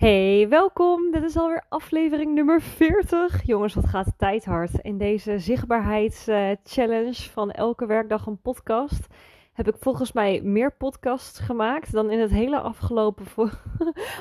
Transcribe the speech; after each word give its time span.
Hey, 0.00 0.48
welkom. 0.48 1.10
Dit 1.10 1.22
is 1.22 1.36
alweer 1.36 1.64
aflevering 1.68 2.34
nummer 2.34 2.62
40. 2.62 3.46
Jongens, 3.46 3.74
wat 3.74 3.86
gaat 3.86 4.04
de 4.04 4.12
tijd 4.16 4.44
hard. 4.44 4.70
In 4.82 4.98
deze 4.98 5.38
zichtbaarheidschallenge 5.38 7.14
van 7.14 7.50
elke 7.50 7.86
werkdag 7.86 8.26
een 8.26 8.40
podcast 8.40 9.06
heb 9.52 9.68
ik 9.68 9.74
volgens 9.78 10.12
mij 10.12 10.40
meer 10.42 10.72
podcasts 10.72 11.38
gemaakt 11.38 11.92
dan 11.92 12.10
in 12.10 12.18
het 12.18 12.30
hele 12.30 12.60
afgelopen, 12.60 13.26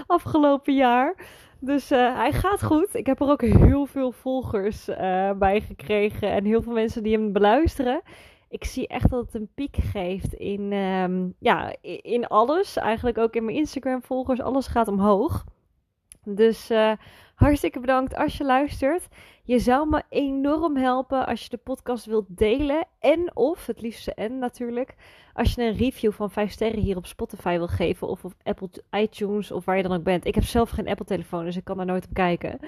afgelopen 0.08 0.76
jaar. 0.76 1.16
Dus 1.60 1.92
uh, 1.92 2.16
hij 2.16 2.32
gaat 2.32 2.64
goed. 2.64 2.96
Ik 2.96 3.06
heb 3.06 3.20
er 3.22 3.30
ook 3.30 3.42
heel 3.42 3.86
veel 3.86 4.12
volgers 4.12 4.90
uh, 4.90 5.32
bij 5.32 5.62
gekregen 5.62 6.32
en 6.32 6.46
heel 6.46 6.62
veel 6.62 6.74
mensen 6.74 7.04
die 7.04 7.18
hem 7.18 7.34
beluisteren. 7.34 8.02
Ik 8.50 8.64
zie 8.64 8.88
echt 8.88 9.10
dat 9.10 9.26
het 9.26 9.34
een 9.34 9.50
piek 9.56 9.76
geeft 9.76 10.34
in, 10.34 10.74
um, 10.74 11.36
ja, 11.40 11.76
in 11.82 12.28
alles. 12.28 12.78
Eigenlijk 12.78 13.18
ook 13.18 13.36
in 13.36 13.46
mijn 13.46 13.58
Instagram 13.58 14.04
volgers. 14.04 14.42
Alles 14.42 14.68
gaat 14.68 14.88
omhoog. 14.88 15.46
Dus 16.36 16.72
uh, 16.72 16.92
hartstikke 17.36 17.80
bedankt 17.80 18.16
als 18.16 18.38
je 18.38 18.44
luistert. 18.44 19.08
Je 19.44 19.60
zou 19.60 19.90
me 19.90 20.04
enorm 20.10 20.78
helpen 20.78 21.26
als 21.26 21.44
je 21.44 21.50
de 21.50 21.58
podcast 21.58 22.06
wilt 22.06 22.26
delen. 22.28 22.88
En 23.00 23.36
of, 23.36 23.66
het 23.66 23.82
liefste 23.82 24.14
en 24.14 24.40
natuurlijk, 24.40 24.96
als 25.34 25.54
je 25.54 25.62
een 25.62 25.78
review 25.78 26.12
van 26.12 26.32
5 26.32 26.52
sterren 26.52 26.82
hier 26.82 26.98
op 26.98 27.06
Spotify 27.06 27.58
wil 27.58 27.68
geven. 27.68 28.08
Of 28.08 28.26
op 28.26 28.34
Apple 28.44 28.70
iTunes 28.92 29.52
of 29.52 29.66
waar 29.66 29.78
je 29.78 29.84
dan 29.84 29.98
ook 29.98 30.04
bent. 30.04 30.26
Ik 30.26 30.36
heb 30.36 30.44
zelf 30.44 30.70
geen 30.70 30.88
Apple 30.88 31.06
telefoon, 31.06 31.46
dus 31.46 31.58
ik 31.58 31.64
kan 31.64 31.78
daar 31.78 31.86
nooit 31.86 32.06
op 32.06 32.14
kijken. 32.14 32.60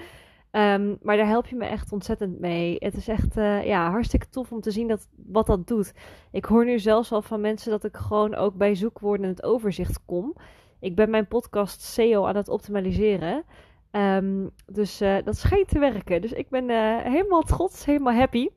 Um, 0.52 0.98
maar 1.02 1.16
daar 1.16 1.26
help 1.26 1.46
je 1.46 1.56
me 1.56 1.64
echt 1.64 1.92
ontzettend 1.92 2.40
mee. 2.40 2.76
Het 2.78 2.94
is 2.94 3.08
echt 3.08 3.36
uh, 3.36 3.64
ja, 3.64 3.90
hartstikke 3.90 4.28
tof 4.28 4.52
om 4.52 4.60
te 4.60 4.70
zien 4.70 4.88
dat, 4.88 5.08
wat 5.26 5.46
dat 5.46 5.66
doet. 5.66 5.94
Ik 6.32 6.44
hoor 6.44 6.64
nu 6.64 6.78
zelfs 6.78 7.12
al 7.12 7.22
van 7.22 7.40
mensen 7.40 7.70
dat 7.70 7.84
ik 7.84 7.96
gewoon 7.96 8.34
ook 8.34 8.54
bij 8.54 8.74
zoekwoorden 8.74 9.28
het 9.28 9.42
overzicht 9.42 10.04
kom. 10.04 10.34
Ik 10.82 10.94
ben 10.94 11.10
mijn 11.10 11.26
podcast 11.26 11.80
SEO 11.80 12.26
aan 12.26 12.36
het 12.36 12.48
optimaliseren. 12.48 13.44
Um, 13.90 14.50
dus 14.66 15.02
uh, 15.02 15.16
dat 15.24 15.36
schijnt 15.36 15.68
te 15.68 15.78
werken. 15.78 16.20
Dus 16.20 16.32
ik 16.32 16.48
ben 16.48 16.68
uh, 16.68 17.02
helemaal 17.02 17.42
trots, 17.42 17.84
helemaal 17.84 18.14
happy. 18.14 18.48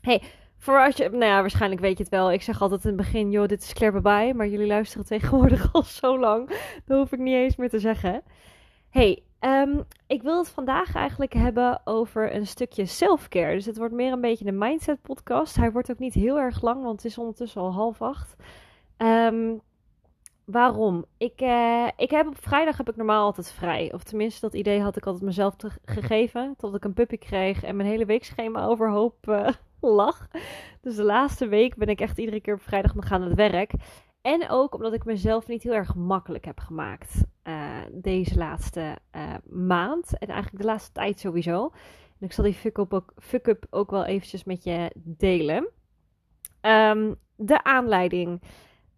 Hey, 0.00 0.22
voor 0.58 0.84
als 0.84 0.96
je, 0.96 1.08
nou 1.08 1.24
ja, 1.24 1.40
waarschijnlijk 1.40 1.80
weet 1.80 1.96
je 1.96 2.02
het 2.02 2.12
wel. 2.12 2.32
Ik 2.32 2.42
zeg 2.42 2.62
altijd 2.62 2.82
in 2.84 2.88
het 2.88 2.96
begin, 2.96 3.30
joh, 3.30 3.46
dit 3.46 3.62
is 3.62 3.72
Claire. 3.72 4.34
Maar 4.34 4.48
jullie 4.48 4.66
luisteren 4.66 5.06
tegenwoordig 5.06 5.68
al 5.72 5.82
zo 5.82 6.18
lang. 6.18 6.48
Dat 6.86 6.98
hoef 6.98 7.12
ik 7.12 7.18
niet 7.18 7.34
eens 7.34 7.56
meer 7.56 7.68
te 7.68 7.78
zeggen. 7.78 8.22
Hey, 8.90 9.22
um, 9.40 9.84
ik 10.06 10.22
wil 10.22 10.38
het 10.38 10.48
vandaag 10.48 10.94
eigenlijk 10.94 11.32
hebben 11.32 11.80
over 11.84 12.34
een 12.34 12.46
stukje 12.46 12.86
self-care. 12.86 13.54
Dus 13.54 13.66
het 13.66 13.78
wordt 13.78 13.94
meer 13.94 14.12
een 14.12 14.20
beetje 14.20 14.46
een 14.46 14.58
mindset 14.58 15.02
podcast. 15.02 15.56
Hij 15.56 15.72
wordt 15.72 15.90
ook 15.90 15.98
niet 15.98 16.14
heel 16.14 16.38
erg 16.38 16.62
lang, 16.62 16.82
want 16.82 17.02
het 17.02 17.10
is 17.10 17.18
ondertussen 17.18 17.60
al 17.60 17.72
half 17.72 18.02
acht. 18.02 18.36
Um, 18.96 19.60
waarom? 20.50 21.04
Ik, 21.16 21.40
uh, 21.40 21.88
ik 21.96 22.10
heb 22.10 22.26
op 22.26 22.36
vrijdag 22.40 22.76
heb 22.76 22.88
ik 22.88 22.96
normaal 22.96 23.24
altijd 23.24 23.52
vrij. 23.52 23.92
Of 23.92 24.02
tenminste, 24.02 24.40
dat 24.40 24.54
idee 24.54 24.80
had 24.80 24.96
ik 24.96 25.06
altijd 25.06 25.24
mezelf 25.24 25.54
gegeven. 25.84 26.54
Tot 26.56 26.74
ik 26.74 26.84
een 26.84 26.92
puppy 26.92 27.18
kreeg 27.18 27.62
en 27.62 27.76
mijn 27.76 27.88
hele 27.88 28.04
weekschema 28.04 28.64
overhoop 28.64 29.28
uh, 29.28 29.48
lag. 29.80 30.28
Dus 30.80 30.96
de 30.96 31.02
laatste 31.02 31.48
week 31.48 31.76
ben 31.76 31.88
ik 31.88 32.00
echt 32.00 32.18
iedere 32.18 32.40
keer 32.40 32.54
op 32.54 32.62
vrijdag 32.62 32.94
nog 32.94 33.12
aan 33.12 33.22
het 33.22 33.34
werk. 33.34 33.72
En 34.22 34.48
ook 34.48 34.74
omdat 34.74 34.92
ik 34.92 35.04
mezelf 35.04 35.46
niet 35.46 35.62
heel 35.62 35.74
erg 35.74 35.94
makkelijk 35.94 36.44
heb 36.44 36.58
gemaakt 36.58 37.24
uh, 37.44 37.76
deze 37.92 38.36
laatste 38.36 38.96
maand. 39.48 40.18
En 40.18 40.28
eigenlijk 40.28 40.62
de 40.62 40.70
laatste 40.70 40.92
tijd 40.92 41.20
sowieso. 41.20 41.70
En 42.20 42.26
ik 42.26 42.32
zal 42.32 42.44
die 42.44 42.54
fuck-up 42.54 42.94
ook, 42.94 43.12
fuck 43.16 43.56
ook 43.70 43.90
wel 43.90 44.04
eventjes 44.04 44.44
met 44.44 44.64
je 44.64 44.90
delen. 44.94 45.68
Um, 46.60 47.16
de 47.36 47.64
aanleiding. 47.64 48.40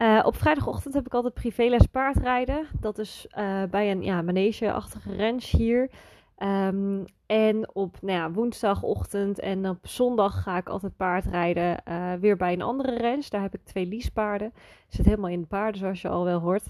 Uh, 0.02 0.20
op 0.22 0.36
vrijdagochtend 0.36 0.94
heb 0.94 1.06
ik 1.06 1.14
altijd 1.14 1.34
privéles 1.34 1.86
paardrijden. 1.86 2.66
Dat 2.80 2.98
is 2.98 3.26
uh, 3.38 3.62
bij 3.70 3.90
een 3.90 4.02
ja, 4.02 4.22
manege-achtige 4.22 5.16
ranch 5.16 5.44
hier. 5.44 5.90
Um, 6.38 7.04
en 7.26 7.74
op 7.74 7.96
nou 8.00 8.18
ja, 8.18 8.30
woensdagochtend 8.30 9.38
en 9.38 9.68
op 9.68 9.78
zondag 9.82 10.42
ga 10.42 10.56
ik 10.56 10.68
altijd 10.68 10.96
paardrijden 10.96 11.82
uh, 11.88 12.12
weer 12.20 12.36
bij 12.36 12.52
een 12.52 12.62
andere 12.62 12.98
ranch. 12.98 13.26
Daar 13.26 13.42
heb 13.42 13.54
ik 13.54 13.64
twee 13.64 13.86
leasepaarden. 13.86 14.46
Ik 14.88 14.94
zit 14.94 15.04
helemaal 15.04 15.30
in 15.30 15.40
de 15.40 15.46
paarden, 15.46 15.80
zoals 15.80 16.02
je 16.02 16.08
al 16.08 16.24
wel 16.24 16.40
hoort. 16.40 16.64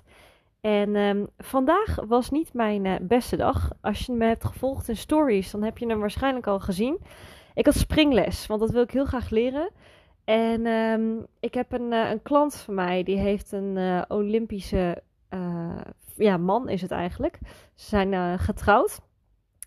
En 0.61 0.97
um, 0.97 1.29
vandaag 1.39 1.99
was 2.07 2.31
niet 2.31 2.55
mijn 2.55 2.99
beste 3.07 3.37
dag. 3.37 3.71
Als 3.81 4.07
je 4.07 4.13
me 4.13 4.25
hebt 4.25 4.45
gevolgd 4.45 4.89
in 4.89 4.97
stories, 4.97 5.51
dan 5.51 5.63
heb 5.63 5.79
je 5.79 5.87
hem 5.87 6.01
waarschijnlijk 6.01 6.47
al 6.47 6.61
gezien. 6.61 6.99
Ik 7.55 7.65
had 7.65 7.75
springles, 7.75 8.47
want 8.47 8.61
dat 8.61 8.71
wil 8.71 8.83
ik 8.83 8.91
heel 8.91 9.05
graag 9.05 9.31
leren. 9.31 9.71
En 10.25 10.67
um, 10.67 11.27
ik 11.41 11.55
heb 11.55 11.73
een, 11.73 11.93
uh, 11.93 12.11
een 12.11 12.23
klant 12.23 12.57
van 12.57 12.75
mij, 12.75 13.03
die 13.03 13.19
heeft 13.19 13.53
een 13.53 13.77
uh, 13.77 14.03
Olympische 14.09 15.03
uh, 15.35 15.81
ja, 16.17 16.37
man 16.37 16.69
is 16.69 16.83
het 16.83 16.91
eigenlijk. 16.91 17.39
Ze 17.75 17.89
zijn 17.89 18.39
getrouwd. 18.39 19.01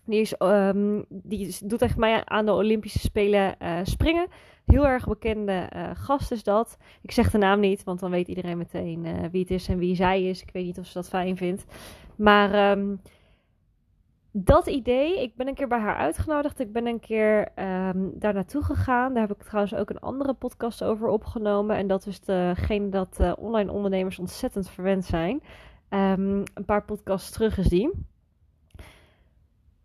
Die, 0.04 0.20
is, 0.20 0.34
um, 0.38 1.04
die 1.08 1.56
doet 1.64 1.82
echt 1.82 1.96
mij 1.96 2.24
aan 2.24 2.46
de 2.46 2.52
Olympische 2.52 2.98
Spelen 2.98 3.56
springen. 3.82 4.26
Heel 4.66 4.86
erg 4.86 5.08
bekende 5.08 5.68
gast 5.94 6.32
is 6.32 6.42
dat. 6.42 6.76
Ik 7.02 7.10
zeg 7.10 7.30
de 7.30 7.38
naam 7.38 7.60
niet, 7.60 7.84
want 7.84 8.00
dan 8.00 8.10
weet 8.10 8.28
iedereen 8.28 8.58
meteen 8.58 9.30
wie 9.30 9.40
het 9.40 9.50
is 9.50 9.68
en 9.68 9.78
wie 9.78 9.94
zij 9.94 10.22
is. 10.22 10.42
Ik 10.42 10.50
weet 10.52 10.64
niet 10.64 10.78
of 10.78 10.86
ze 10.86 10.92
dat 10.92 11.08
fijn 11.08 11.36
vindt. 11.36 11.64
Maar 12.16 12.70
um, 12.78 13.00
dat 14.38 14.66
idee, 14.66 15.22
ik 15.22 15.36
ben 15.36 15.48
een 15.48 15.54
keer 15.54 15.68
bij 15.68 15.78
haar 15.78 15.96
uitgenodigd. 15.96 16.60
Ik 16.60 16.72
ben 16.72 16.86
een 16.86 17.00
keer 17.00 17.40
um, 17.40 18.12
daar 18.14 18.34
naartoe 18.34 18.62
gegaan. 18.62 19.12
Daar 19.12 19.28
heb 19.28 19.36
ik 19.36 19.42
trouwens 19.42 19.74
ook 19.74 19.90
een 19.90 20.00
andere 20.00 20.32
podcast 20.32 20.84
over 20.84 21.08
opgenomen. 21.08 21.76
En 21.76 21.86
dat 21.86 22.06
is 22.06 22.20
degene 22.20 22.88
dat 22.88 23.16
uh, 23.20 23.32
online 23.36 23.72
ondernemers 23.72 24.18
ontzettend 24.18 24.70
verwend 24.70 25.04
zijn. 25.04 25.42
Um, 25.90 26.42
een 26.54 26.64
paar 26.66 26.84
podcasts 26.84 27.30
terug 27.30 27.58
is 27.58 27.68
die. 27.68 27.90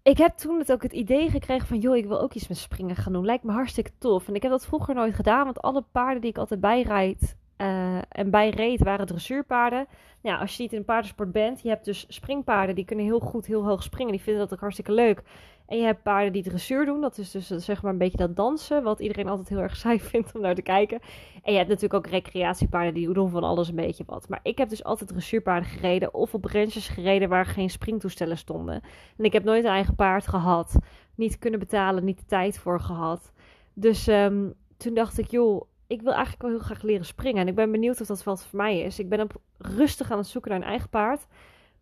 Ik 0.03 0.17
heb 0.17 0.37
toen 0.37 0.59
het 0.59 0.71
ook 0.71 0.83
het 0.83 0.93
idee 0.93 1.29
gekregen 1.29 1.67
van, 1.67 1.79
joh, 1.79 1.95
ik 1.95 2.05
wil 2.05 2.21
ook 2.21 2.33
iets 2.33 2.47
met 2.47 2.57
springen 2.57 2.95
gaan 2.95 3.13
doen. 3.13 3.25
Lijkt 3.25 3.43
me 3.43 3.51
hartstikke 3.51 3.91
tof. 3.97 4.27
En 4.27 4.35
ik 4.35 4.41
heb 4.41 4.51
dat 4.51 4.65
vroeger 4.65 4.95
nooit 4.95 5.15
gedaan, 5.15 5.43
want 5.43 5.61
alle 5.61 5.83
paarden 5.91 6.21
die 6.21 6.29
ik 6.29 6.37
altijd 6.37 6.59
bijrijd 6.59 7.37
uh, 7.61 7.97
en 8.09 8.29
bijreed 8.29 8.83
waren 8.83 9.05
dressuurpaarden. 9.05 9.87
Ja, 10.21 10.37
als 10.37 10.55
je 10.55 10.61
niet 10.61 10.71
in 10.71 10.77
een 10.77 10.85
paardensport 10.85 11.31
bent, 11.31 11.61
je 11.61 11.69
hebt 11.69 11.85
dus 11.85 12.05
springpaarden 12.07 12.75
die 12.75 12.85
kunnen 12.85 13.05
heel 13.05 13.19
goed 13.19 13.45
heel 13.45 13.65
hoog 13.65 13.83
springen. 13.83 14.11
Die 14.11 14.21
vinden 14.21 14.41
dat 14.41 14.53
ook 14.53 14.59
hartstikke 14.59 14.91
leuk. 14.91 15.23
En 15.67 15.77
je 15.77 15.83
hebt 15.83 16.03
paarden 16.03 16.33
die 16.33 16.43
dressuur 16.43 16.85
doen. 16.85 17.01
Dat 17.01 17.17
is 17.17 17.31
dus 17.31 17.47
zeg 17.47 17.81
maar 17.81 17.91
een 17.91 17.97
beetje 17.97 18.17
dat 18.17 18.35
dansen, 18.35 18.83
wat 18.83 18.99
iedereen 18.99 19.27
altijd 19.27 19.49
heel 19.49 19.59
erg 19.59 19.75
saai 19.83 19.99
vindt 19.99 20.35
om 20.35 20.41
naar 20.41 20.55
te 20.55 20.61
kijken. 20.61 20.99
En 21.43 21.51
je 21.51 21.57
hebt 21.57 21.69
natuurlijk 21.69 22.05
ook 22.05 22.11
recreatiepaarden 22.11 22.93
die 22.93 23.13
doen 23.13 23.29
van 23.29 23.43
alles 23.43 23.67
een 23.67 23.75
beetje 23.75 24.03
wat. 24.07 24.29
Maar 24.29 24.39
ik 24.43 24.57
heb 24.57 24.69
dus 24.69 24.83
altijd 24.83 25.09
dressuurpaarden 25.09 25.69
gereden 25.69 26.13
of 26.13 26.33
op 26.33 26.45
ranches 26.45 26.87
gereden 26.87 27.29
waar 27.29 27.45
geen 27.45 27.69
springtoestellen 27.69 28.37
stonden. 28.37 28.81
En 29.17 29.23
ik 29.23 29.33
heb 29.33 29.43
nooit 29.43 29.63
een 29.63 29.69
eigen 29.69 29.95
paard 29.95 30.27
gehad. 30.27 30.77
Niet 31.15 31.39
kunnen 31.39 31.59
betalen, 31.59 32.03
niet 32.03 32.19
de 32.19 32.25
tijd 32.25 32.59
voor 32.59 32.79
gehad. 32.79 33.31
Dus 33.73 34.07
um, 34.07 34.53
toen 34.77 34.93
dacht 34.93 35.17
ik, 35.17 35.31
joh, 35.31 35.61
ik 35.91 36.01
wil 36.01 36.11
eigenlijk 36.11 36.41
wel 36.41 36.51
heel 36.51 36.59
graag 36.59 36.81
leren 36.81 37.05
springen. 37.05 37.41
En 37.41 37.47
ik 37.47 37.55
ben 37.55 37.71
benieuwd 37.71 38.01
of 38.01 38.07
dat 38.07 38.23
wat 38.23 38.45
voor 38.45 38.57
mij 38.57 38.79
is. 38.79 38.99
Ik 38.99 39.09
ben 39.09 39.21
op 39.21 39.41
rustig 39.57 40.11
aan 40.11 40.17
het 40.17 40.27
zoeken 40.27 40.51
naar 40.51 40.59
een 40.59 40.67
eigen 40.67 40.89
paard. 40.89 41.27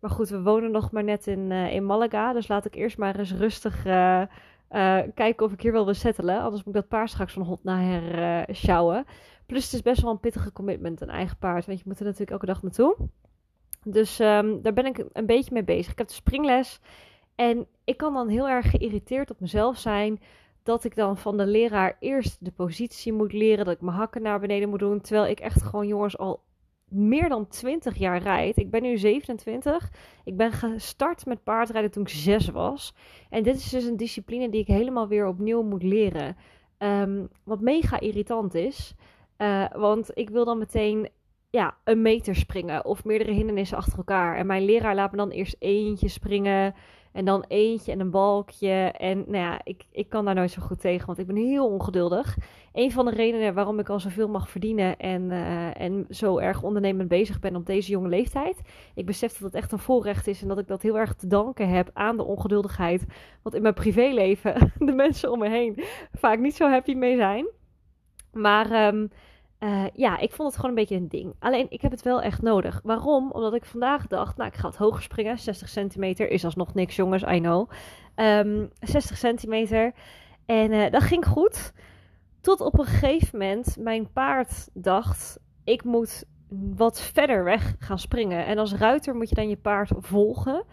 Maar 0.00 0.10
goed, 0.10 0.28
we 0.28 0.42
wonen 0.42 0.70
nog 0.70 0.90
maar 0.90 1.04
net 1.04 1.26
in, 1.26 1.50
uh, 1.50 1.72
in 1.72 1.86
Malaga. 1.86 2.32
Dus 2.32 2.48
laat 2.48 2.64
ik 2.64 2.74
eerst 2.74 2.98
maar 2.98 3.18
eens 3.18 3.32
rustig 3.32 3.86
uh, 3.86 4.22
uh, 4.70 4.98
kijken 5.14 5.46
of 5.46 5.52
ik 5.52 5.60
hier 5.60 5.72
wel 5.72 5.84
wil 5.84 5.94
settelen. 5.94 6.40
Anders 6.40 6.64
moet 6.64 6.74
ik 6.74 6.80
dat 6.80 6.88
paard 6.88 7.10
straks 7.10 7.32
van 7.32 7.42
hond 7.42 7.64
naar 7.64 7.82
her 7.82 8.54
sjouwen. 8.54 9.04
Plus 9.46 9.64
het 9.64 9.72
is 9.72 9.82
best 9.82 10.02
wel 10.02 10.10
een 10.10 10.20
pittige 10.20 10.52
commitment, 10.52 11.00
een 11.00 11.10
eigen 11.10 11.38
paard. 11.38 11.66
Want 11.66 11.78
je 11.78 11.84
moet 11.86 11.98
er 11.98 12.04
natuurlijk 12.04 12.30
elke 12.30 12.46
dag 12.46 12.62
naartoe. 12.62 12.96
Dus 13.84 14.18
um, 14.20 14.62
daar 14.62 14.72
ben 14.72 14.86
ik 14.86 15.04
een 15.12 15.26
beetje 15.26 15.52
mee 15.52 15.64
bezig. 15.64 15.92
Ik 15.92 15.98
heb 15.98 16.08
de 16.08 16.14
springles. 16.14 16.80
En 17.34 17.66
ik 17.84 17.96
kan 17.96 18.14
dan 18.14 18.28
heel 18.28 18.48
erg 18.48 18.70
geïrriteerd 18.70 19.30
op 19.30 19.40
mezelf 19.40 19.78
zijn 19.78 20.20
dat 20.62 20.84
ik 20.84 20.94
dan 20.94 21.16
van 21.16 21.36
de 21.36 21.46
leraar 21.46 21.96
eerst 22.00 22.44
de 22.44 22.52
positie 22.52 23.12
moet 23.12 23.32
leren, 23.32 23.64
dat 23.64 23.74
ik 23.74 23.80
mijn 23.80 23.96
hakken 23.96 24.22
naar 24.22 24.40
beneden 24.40 24.68
moet 24.68 24.78
doen, 24.78 25.00
terwijl 25.00 25.26
ik 25.26 25.40
echt 25.40 25.62
gewoon 25.62 25.86
jongens 25.86 26.18
al 26.18 26.42
meer 26.90 27.28
dan 27.28 27.48
20 27.48 27.96
jaar 27.96 28.22
rijd. 28.22 28.56
Ik 28.56 28.70
ben 28.70 28.82
nu 28.82 28.98
27. 28.98 29.90
Ik 30.24 30.36
ben 30.36 30.52
gestart 30.52 31.26
met 31.26 31.44
paardrijden 31.44 31.90
toen 31.90 32.02
ik 32.02 32.08
6 32.08 32.48
was. 32.48 32.94
En 33.30 33.42
dit 33.42 33.56
is 33.56 33.70
dus 33.70 33.84
een 33.84 33.96
discipline 33.96 34.50
die 34.50 34.60
ik 34.60 34.66
helemaal 34.66 35.08
weer 35.08 35.26
opnieuw 35.26 35.62
moet 35.62 35.82
leren. 35.82 36.36
Um, 36.78 37.28
wat 37.44 37.60
mega 37.60 38.00
irritant 38.00 38.54
is. 38.54 38.94
Uh, 39.38 39.64
want 39.72 40.10
ik 40.14 40.30
wil 40.30 40.44
dan 40.44 40.58
meteen 40.58 41.08
ja, 41.50 41.76
een 41.84 42.02
meter 42.02 42.34
springen 42.36 42.84
of 42.84 43.04
meerdere 43.04 43.32
hindernissen 43.32 43.76
achter 43.76 43.98
elkaar. 43.98 44.36
En 44.36 44.46
mijn 44.46 44.64
leraar 44.64 44.94
laat 44.94 45.10
me 45.10 45.16
dan 45.16 45.30
eerst 45.30 45.56
eentje 45.58 46.08
springen. 46.08 46.74
En 47.12 47.24
dan 47.24 47.44
eentje 47.48 47.92
en 47.92 48.00
een 48.00 48.10
balkje. 48.10 48.92
En 48.98 49.18
nou 49.18 49.44
ja, 49.44 49.60
ik, 49.64 49.84
ik 49.92 50.08
kan 50.08 50.24
daar 50.24 50.34
nooit 50.34 50.50
zo 50.50 50.62
goed 50.62 50.80
tegen, 50.80 51.06
want 51.06 51.18
ik 51.18 51.26
ben 51.26 51.36
heel 51.36 51.66
ongeduldig. 51.66 52.36
Een 52.72 52.92
van 52.92 53.04
de 53.04 53.10
redenen 53.10 53.54
waarom 53.54 53.78
ik 53.78 53.88
al 53.88 54.00
zoveel 54.00 54.28
mag 54.28 54.50
verdienen 54.50 54.96
en, 54.96 55.30
uh, 55.30 55.80
en 55.80 56.06
zo 56.10 56.38
erg 56.38 56.62
ondernemend 56.62 57.08
bezig 57.08 57.40
ben 57.40 57.56
op 57.56 57.66
deze 57.66 57.90
jonge 57.90 58.08
leeftijd. 58.08 58.60
Ik 58.94 59.06
besef 59.06 59.32
dat 59.32 59.42
het 59.42 59.54
echt 59.54 59.72
een 59.72 59.78
voorrecht 59.78 60.26
is 60.26 60.42
en 60.42 60.48
dat 60.48 60.58
ik 60.58 60.66
dat 60.66 60.82
heel 60.82 60.98
erg 60.98 61.14
te 61.14 61.26
danken 61.26 61.68
heb 61.68 61.90
aan 61.92 62.16
de 62.16 62.24
ongeduldigheid. 62.24 63.04
Want 63.42 63.54
in 63.54 63.62
mijn 63.62 63.74
privéleven 63.74 64.72
de 64.78 64.92
mensen 64.92 65.32
om 65.32 65.38
me 65.38 65.48
heen 65.48 65.84
vaak 66.12 66.38
niet 66.38 66.56
zo 66.56 66.68
happy 66.68 66.94
mee 66.94 67.16
zijn. 67.16 67.46
Maar 68.32 68.94
um, 68.94 69.10
eh, 69.60 69.84
ja, 69.94 70.18
ik 70.18 70.32
vond 70.32 70.48
het 70.48 70.56
gewoon 70.56 70.70
een 70.70 70.82
beetje 70.82 70.96
een 70.96 71.08
ding. 71.08 71.34
Alleen, 71.38 71.66
ik 71.68 71.80
heb 71.80 71.90
het 71.90 72.02
wel 72.02 72.22
echt 72.22 72.42
nodig. 72.42 72.80
Waarom? 72.82 73.30
Omdat 73.30 73.54
ik 73.54 73.64
vandaag 73.64 74.06
dacht, 74.06 74.36
nou, 74.36 74.48
ik 74.48 74.56
ga 74.56 74.68
het 74.68 74.76
hoger 74.76 75.02
springen. 75.02 75.38
60 75.38 75.68
centimeter 75.68 76.30
is 76.30 76.44
alsnog 76.44 76.74
niks, 76.74 76.96
jongens, 76.96 77.22
I 77.22 77.40
know. 77.40 77.70
60 78.80 79.16
centimeter. 79.16 79.92
En 80.46 80.72
uh, 80.72 80.90
dat 80.90 81.02
ging 81.02 81.26
goed. 81.26 81.72
Tot 82.40 82.60
op 82.60 82.78
een 82.78 82.84
gegeven 82.84 83.38
moment 83.38 83.76
mijn 83.78 84.12
paard 84.12 84.68
dacht: 84.72 85.38
ik 85.64 85.84
moet 85.84 86.24
wat 86.76 87.00
verder 87.00 87.44
weg 87.44 87.74
gaan 87.78 87.98
springen. 87.98 88.46
En 88.46 88.58
als 88.58 88.74
ruiter 88.74 89.14
moet 89.14 89.28
je 89.28 89.34
dan 89.34 89.48
je 89.48 89.56
paard 89.56 89.90
volgen. 89.96 90.64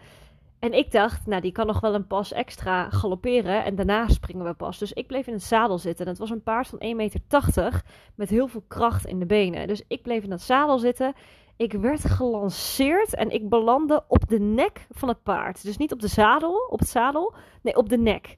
En 0.58 0.72
ik 0.72 0.90
dacht, 0.90 1.26
nou, 1.26 1.40
die 1.40 1.52
kan 1.52 1.66
nog 1.66 1.80
wel 1.80 1.94
een 1.94 2.06
pas 2.06 2.32
extra 2.32 2.90
galopperen 2.90 3.64
en 3.64 3.74
daarna 3.74 4.08
springen 4.08 4.44
we 4.44 4.54
pas. 4.54 4.78
Dus 4.78 4.92
ik 4.92 5.06
bleef 5.06 5.26
in 5.26 5.32
het 5.32 5.42
zadel 5.42 5.78
zitten. 5.78 6.04
En 6.04 6.10
het 6.10 6.20
was 6.20 6.30
een 6.30 6.42
paard 6.42 6.68
van 6.68 6.82
1,80 6.82 6.96
meter 6.96 7.82
met 8.14 8.28
heel 8.28 8.48
veel 8.48 8.64
kracht 8.68 9.06
in 9.06 9.18
de 9.18 9.26
benen. 9.26 9.66
Dus 9.66 9.82
ik 9.88 10.02
bleef 10.02 10.24
in 10.24 10.30
het 10.30 10.42
zadel 10.42 10.78
zitten. 10.78 11.12
Ik 11.56 11.72
werd 11.72 12.04
gelanceerd 12.04 13.14
en 13.14 13.30
ik 13.30 13.48
belandde 13.48 14.04
op 14.08 14.28
de 14.28 14.38
nek 14.38 14.86
van 14.90 15.08
het 15.08 15.22
paard. 15.22 15.62
Dus 15.62 15.76
niet 15.76 15.92
op 15.92 16.00
de 16.00 16.08
zadel, 16.08 16.66
op 16.70 16.78
het 16.78 16.88
zadel, 16.88 17.34
nee, 17.62 17.76
op 17.76 17.88
de 17.88 17.98
nek 17.98 18.36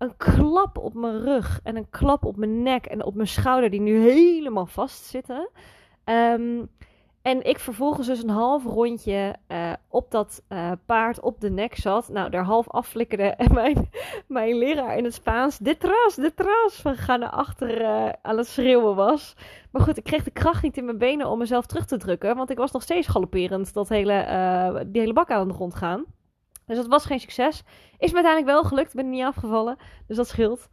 een 0.00 0.16
klap 0.16 0.78
op 0.78 0.94
mijn 0.94 1.20
rug 1.24 1.60
en 1.62 1.76
een 1.76 1.90
klap 1.90 2.24
op 2.24 2.36
mijn 2.36 2.62
nek 2.62 2.86
en 2.86 3.04
op 3.04 3.14
mijn 3.14 3.28
schouder 3.28 3.70
die 3.70 3.80
nu 3.80 3.98
helemaal 4.10 4.66
vastzitten. 4.66 5.48
Um, 6.04 6.68
en 7.22 7.44
ik 7.44 7.58
vervolgens 7.58 8.06
dus 8.06 8.22
een 8.22 8.28
half 8.28 8.64
rondje 8.64 9.36
uh, 9.48 9.72
op 9.88 10.10
dat 10.10 10.42
uh, 10.48 10.72
paard 10.86 11.20
op 11.20 11.40
de 11.40 11.50
nek 11.50 11.76
zat. 11.76 12.08
Nou, 12.08 12.30
daar 12.30 12.44
half 12.44 12.68
afflikkerde 12.68 13.24
en 13.24 13.54
mijn, 13.60 13.90
mijn 14.26 14.58
leraar 14.58 14.96
in 14.96 15.04
het 15.04 15.14
Spaans, 15.14 15.58
detras, 15.58 16.14
detras, 16.14 16.74
van 16.74 16.96
ga 16.96 17.16
naar 17.16 17.30
achter 17.30 17.80
uh, 17.80 18.08
aan 18.22 18.36
het 18.36 18.46
schreeuwen 18.46 18.94
was. 18.94 19.36
Maar 19.70 19.82
goed, 19.82 19.96
ik 19.96 20.04
kreeg 20.04 20.24
de 20.24 20.30
kracht 20.30 20.62
niet 20.62 20.76
in 20.76 20.84
mijn 20.84 20.98
benen 20.98 21.28
om 21.28 21.38
mezelf 21.38 21.66
terug 21.66 21.86
te 21.86 21.96
drukken. 21.96 22.36
Want 22.36 22.50
ik 22.50 22.58
was 22.58 22.72
nog 22.72 22.82
steeds 22.82 23.06
galopperend 23.06 23.74
dat 23.74 23.88
hele, 23.88 24.84
die 24.86 25.00
hele 25.00 25.12
bak 25.12 25.30
aan 25.30 25.48
de 25.48 25.54
grond 25.54 25.74
gaan. 25.74 26.04
Dus 26.66 26.78
dat 26.78 26.86
was 26.86 27.04
geen 27.04 27.20
succes. 27.20 27.62
Is 27.98 28.10
me 28.10 28.14
uiteindelijk 28.14 28.52
wel 28.52 28.64
gelukt. 28.64 28.94
Ben 28.94 29.10
niet 29.10 29.24
afgevallen. 29.24 29.76
Dus 30.06 30.16
dat 30.16 30.28
scheelt. 30.28 30.68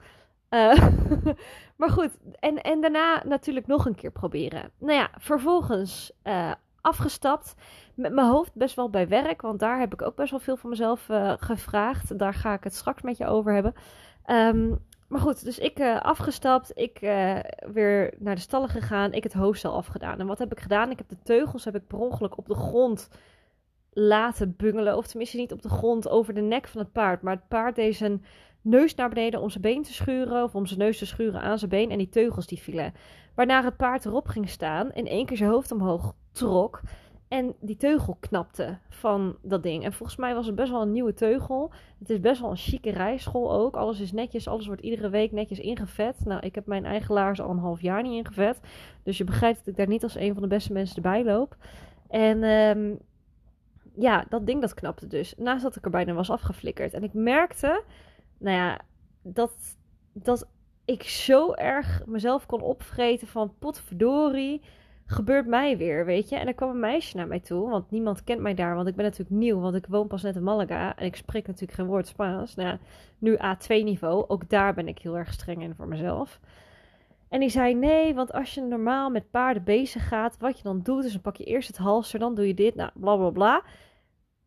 Uh, 0.50 0.88
maar 1.78 1.90
goed. 1.90 2.18
En, 2.40 2.62
en 2.62 2.82
daarna 2.82 3.24
natuurlijk 3.26 3.68
nog 3.68 3.86
een 3.86 3.96
keer 3.96 4.12
proberen. 4.12 4.72
Nou 4.78 4.98
ja, 4.98 5.10
vervolgens 5.18 6.12
uh, 6.24 6.52
afgestapt. 6.82 7.56
Met 7.96 8.14
mijn 8.14 8.28
hoofd 8.28 8.54
best 8.54 8.76
wel 8.76 8.90
bij 8.90 9.08
werk. 9.08 9.42
Want 9.42 9.60
daar 9.60 9.80
heb 9.80 9.94
ik 9.94 10.02
ook 10.02 10.16
best 10.16 10.32
wel 10.32 10.40
veel 10.40 10.58
van 10.58 10.70
mezelf 10.70 11.10
uh, 11.10 11.34
gevraagd. 11.38 12.18
Daar 12.18 12.34
ga 12.34 12.54
ik 12.54 12.64
het 12.64 12.76
straks 12.76 13.02
met 13.02 13.18
je 13.18 13.28
over 13.28 13.54
hebben. 13.54 13.74
Um, 14.26 14.86
maar 15.08 15.22
goed, 15.22 15.44
dus 15.44 15.60
ik 15.60 15.80
afgestapt. 16.02 16.72
Ik 16.76 17.00
weer 17.74 18.14
naar 18.18 18.36
de 18.36 18.42
stallen 18.42 18.70
gegaan. 18.70 19.14
Ik 19.14 19.24
het 19.24 19.34
hoofdstel 19.34 19.74
afgedaan. 19.74 20.20
En 20.20 20.28
wat 20.28 20.40
heb 20.40 20.52
ik 20.52 20.60
gedaan? 20.60 20.92
Ik 20.92 20.98
heb 20.98 21.10
de 21.10 21.18
teugels 21.24 21.66
heb 21.66 21.76
ik 21.76 21.88
per 21.88 21.98
ongeluk 21.98 22.38
op 22.38 22.48
de 22.48 22.56
grond 22.56 23.10
laten 23.92 24.56
bungelen. 24.58 24.98
Of 24.98 25.08
tenminste 25.08 25.38
niet 25.38 25.52
op 25.52 25.62
de 25.62 25.70
grond 25.70 26.10
over 26.10 26.34
de 26.34 26.42
nek 26.42 26.68
van 26.68 26.82
het 26.82 26.92
paard. 26.92 27.22
Maar 27.22 27.36
het 27.36 27.48
paard 27.48 27.76
deed 27.76 27.96
zijn 27.96 28.24
neus 28.68 28.96
naar 28.96 29.10
beneden 29.10 29.42
om 29.42 29.50
zijn 29.50 29.62
been 29.62 29.84
te 29.84 29.94
schuren. 29.94 30.44
Of 30.44 30.56
om 30.56 30.66
zijn 30.66 30.80
neus 30.80 30.98
te 30.98 31.06
schuren 31.06 31.42
aan 31.42 31.58
zijn 31.58 31.70
been. 31.70 31.92
En 31.92 31.98
die 31.98 32.10
teugels 32.10 32.48
die 32.48 32.60
vielen. 32.60 32.94
Waarna 33.36 33.64
het 33.64 33.78
paard 33.78 34.06
erop 34.06 34.28
ging 34.28 34.50
staan. 34.50 34.92
En 34.92 35.06
één 35.06 35.26
keer 35.26 35.38
zijn 35.38 35.50
hoofd 35.50 35.72
omhoog 35.72 36.14
trok. 36.32 36.82
En 37.28 37.56
die 37.60 37.78
teugel 37.78 38.18
knapte 38.20 38.78
van 38.90 39.38
dat 39.42 39.64
ding. 39.64 39.84
En 39.84 39.94
volgens 39.94 40.18
mij 40.18 40.34
was 40.34 40.46
het 40.46 40.56
best 40.56 40.72
wel 40.72 40.82
een 40.82 40.92
nieuwe 40.92 41.14
teugel. 41.14 41.72
Het 42.00 42.10
is 42.10 42.20
best 42.20 42.42
wel 42.42 42.50
een 42.50 42.58
chique 42.58 42.92
rijschool 42.92 43.52
ook. 43.52 43.76
Alles 43.76 44.00
is 44.00 44.12
netjes. 44.12 44.48
Alles 44.48 44.68
wordt 44.68 44.82
iedere 44.82 45.10
week 45.10 45.32
netjes 45.32 45.60
ingevet. 45.60 46.26
Nou, 46.26 46.42
ik 46.46 46.56
heb 46.56 46.66
mijn 46.66 46.86
eigen 46.86 47.14
laars 47.14 47.42
al 47.42 47.50
een 47.50 47.58
half 47.58 47.82
jaar 47.82 48.04
niet 48.04 48.14
ingevet. 48.14 48.60
Dus 49.04 49.18
je 49.18 49.24
begrijpt 49.24 49.58
dat 49.58 49.68
ik 49.68 49.76
daar 49.76 49.88
niet 49.88 50.04
als 50.04 50.16
een 50.16 50.34
van 50.34 50.42
de 50.42 50.48
beste 50.48 50.74
mensen 50.74 50.96
erbij 50.96 51.24
loop. 51.24 51.56
En 52.08 52.44
um, 52.44 53.00
ja, 53.96 54.26
dat 54.30 54.46
ding 54.46 54.62
dat 54.62 54.74
knapte 54.74 55.08
dus. 55.08 55.34
Naast 55.38 55.64
dat 55.64 55.76
ik 55.76 55.86
er 55.86 55.92
bijna 55.92 56.14
was 56.14 56.30
afgeflikkerd. 56.30 56.94
En 56.94 57.04
ik 57.04 57.14
merkte, 57.14 57.84
nou 58.40 58.56
ja, 58.56 58.80
dat, 59.22 59.78
dat 60.14 60.48
ik 60.86 61.04
zo 61.04 61.54
erg 61.54 62.02
mezelf 62.06 62.46
kon 62.46 62.62
opvreten 62.62 63.28
van 63.28 63.54
potverdorie, 63.60 64.62
gebeurt 65.06 65.48
mij 65.48 65.78
weer, 65.78 66.06
weet 66.06 66.30
je. 66.30 66.36
En 66.36 66.48
er 66.48 66.54
kwam 66.54 66.70
een 66.70 66.80
meisje 66.80 67.18
naar 67.18 67.28
mij 67.28 67.40
toe, 67.40 67.70
want 67.70 67.92
niemand 67.92 68.24
kent 68.24 68.42
mij 68.42 68.54
daar, 68.54 68.76
want 68.76 68.88
ik 68.88 68.96
ben 68.96 69.06
natuurlijk 69.06 69.40
nieuw, 69.40 69.60
want 69.60 69.76
ik 69.76 69.86
woon 69.90 70.08
pas 70.08 70.22
net 70.22 70.36
in 70.36 70.44
Malaga 70.44 70.96
en 70.96 71.06
ik 71.06 71.16
spreek 71.16 71.48
natuurlijk 71.48 71.80
geen 71.80 71.88
woord 71.88 72.08
Spaans. 72.08 72.56
Nou 72.56 72.78
nu 73.18 73.36
A2 73.36 73.68
niveau, 73.68 74.26
ook 74.28 74.50
daar 74.50 74.74
ben 74.74 74.88
ik 74.88 75.00
heel 75.00 75.18
erg 75.18 75.34
streng 75.34 75.62
in 75.62 75.76
voor 75.76 75.88
mezelf. 75.88 76.40
En 77.30 77.40
die 77.40 77.50
zei: 77.50 77.74
Nee, 77.74 78.14
want 78.14 78.34
als 78.34 78.54
je 78.54 78.62
normaal 78.62 79.10
met 79.10 79.32
paarden 79.32 79.64
bezig 79.64 80.08
gaat, 80.08 80.38
wat 80.40 80.58
je 80.58 80.64
dan 80.64 80.82
doet, 80.82 81.04
is 81.04 81.12
dan 81.12 81.22
pak 81.22 81.36
je 81.36 81.44
eerst 81.44 81.68
het 81.68 81.78
halster, 81.78 82.20
dan 82.20 82.36
doe 82.36 82.48
je 82.48 82.54
dit, 82.54 82.76
nou 82.76 82.92
bla 82.94 83.16
bla 83.16 83.30
bla 83.30 83.64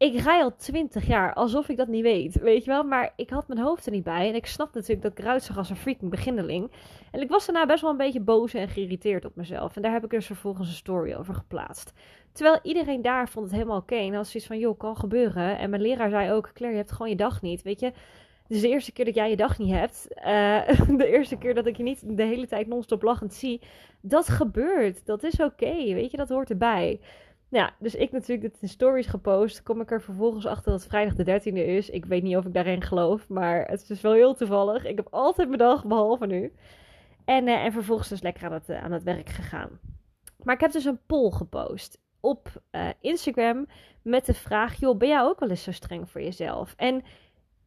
ik 0.01 0.21
rij 0.21 0.43
al 0.43 0.57
twintig 0.57 1.07
jaar 1.07 1.35
alsof 1.35 1.69
ik 1.69 1.77
dat 1.77 1.89
niet 1.89 2.03
weet, 2.03 2.35
weet 2.35 2.65
je 2.65 2.71
wel. 2.71 2.85
Maar 2.85 3.13
ik 3.17 3.31
had 3.31 3.49
mijn 3.49 3.61
hoofd 3.61 3.87
er 3.87 3.93
niet 3.93 4.05
bij. 4.05 4.29
En 4.29 4.35
ik 4.35 4.47
snap 4.47 4.75
natuurlijk 4.75 5.03
dat 5.03 5.13
ik 5.13 5.19
eruit 5.19 5.43
zag 5.43 5.57
als 5.57 5.71
een 5.71 5.77
freaking 5.77 6.11
beginneling. 6.11 6.71
En 7.11 7.21
ik 7.21 7.29
was 7.29 7.47
daarna 7.47 7.67
best 7.67 7.81
wel 7.81 7.91
een 7.91 7.97
beetje 7.97 8.21
boos 8.21 8.55
en 8.55 8.69
geïrriteerd 8.69 9.25
op 9.25 9.37
mezelf. 9.37 9.77
En 9.77 9.83
daar 9.83 9.93
heb 9.93 10.05
ik 10.05 10.11
dus 10.11 10.27
vervolgens 10.27 10.69
een 10.69 10.75
story 10.75 11.15
over 11.15 11.35
geplaatst. 11.35 11.93
Terwijl 12.33 12.59
iedereen 12.63 13.03
daar 13.03 13.29
vond 13.29 13.45
het 13.45 13.55
helemaal 13.55 13.77
oké. 13.77 13.95
Okay. 13.95 14.07
En 14.07 14.15
had 14.15 14.27
zoiets 14.27 14.49
van, 14.49 14.59
joh, 14.59 14.79
kan 14.79 14.97
gebeuren. 14.97 15.59
En 15.59 15.71
mijn 15.71 15.83
leraar 15.83 16.11
zei 16.11 16.33
ook, 16.33 16.51
Claire, 16.53 16.77
je 16.77 16.83
hebt 16.83 16.97
gewoon 16.97 17.11
je 17.11 17.17
dag 17.17 17.43
niet, 17.43 17.63
weet 17.63 17.81
je. 17.81 17.93
Dus 18.49 18.61
de 18.61 18.69
eerste 18.69 18.93
keer 18.93 19.05
dat 19.05 19.15
jij 19.15 19.31
je 19.31 19.37
dag 19.37 19.59
niet 19.59 19.73
hebt, 19.73 20.07
uh, 20.17 20.97
de 21.03 21.07
eerste 21.07 21.37
keer 21.37 21.55
dat 21.55 21.67
ik 21.67 21.77
je 21.77 21.83
niet 21.83 22.17
de 22.17 22.23
hele 22.23 22.47
tijd 22.47 22.67
non-stop 22.67 23.03
lachend 23.03 23.35
zie, 23.35 23.61
dat 24.01 24.29
gebeurt. 24.29 25.07
Dat 25.07 25.23
is 25.23 25.41
oké, 25.41 25.75
weet 25.75 26.11
je, 26.11 26.17
dat 26.17 26.29
hoort 26.29 26.51
erbij. 26.51 27.01
Ja, 27.51 27.75
dus 27.79 27.95
ik 27.95 28.13
natuurlijk 28.13 28.53
dit 28.53 28.63
in 28.63 28.69
stories 28.69 29.07
gepost. 29.07 29.63
Kom 29.63 29.81
ik 29.81 29.91
er 29.91 30.03
vervolgens 30.03 30.47
achter 30.47 30.71
dat 30.71 30.81
het 30.81 30.89
vrijdag 30.89 31.15
de 31.15 31.41
13e 31.41 31.55
is. 31.55 31.91
Ik 31.91 32.05
weet 32.05 32.23
niet 32.23 32.37
of 32.37 32.45
ik 32.45 32.55
daarin 32.55 32.83
geloof, 32.83 33.29
maar 33.29 33.67
het 33.67 33.81
is 33.81 33.87
dus 33.87 34.01
wel 34.01 34.13
heel 34.13 34.35
toevallig. 34.35 34.85
Ik 34.85 34.97
heb 34.97 35.09
altijd 35.11 35.49
mijn 35.49 35.59
dag, 35.59 35.85
behalve 35.85 36.27
nu. 36.27 36.53
En, 37.25 37.47
uh, 37.47 37.65
en 37.65 37.73
vervolgens 37.73 38.09
dus 38.09 38.23
lekker 38.23 38.45
aan 38.45 38.53
het, 38.53 38.69
uh, 38.69 38.83
aan 38.83 38.93
het 38.93 39.03
werk 39.03 39.29
gegaan. 39.29 39.79
Maar 40.43 40.55
ik 40.55 40.61
heb 40.61 40.73
dus 40.73 40.85
een 40.85 41.01
poll 41.07 41.31
gepost 41.31 42.01
op 42.21 42.63
uh, 42.71 42.89
Instagram 43.01 43.67
met 44.03 44.27
de 44.27 44.35
vraag: 44.35 44.75
joh, 44.75 44.99
ben 44.99 45.09
jij 45.09 45.23
ook 45.23 45.41
wel 45.41 45.51
eens 45.51 45.63
zo 45.63 45.73
streng 45.73 46.11
voor 46.11 46.23
jezelf? 46.23 46.75
En 46.77 47.03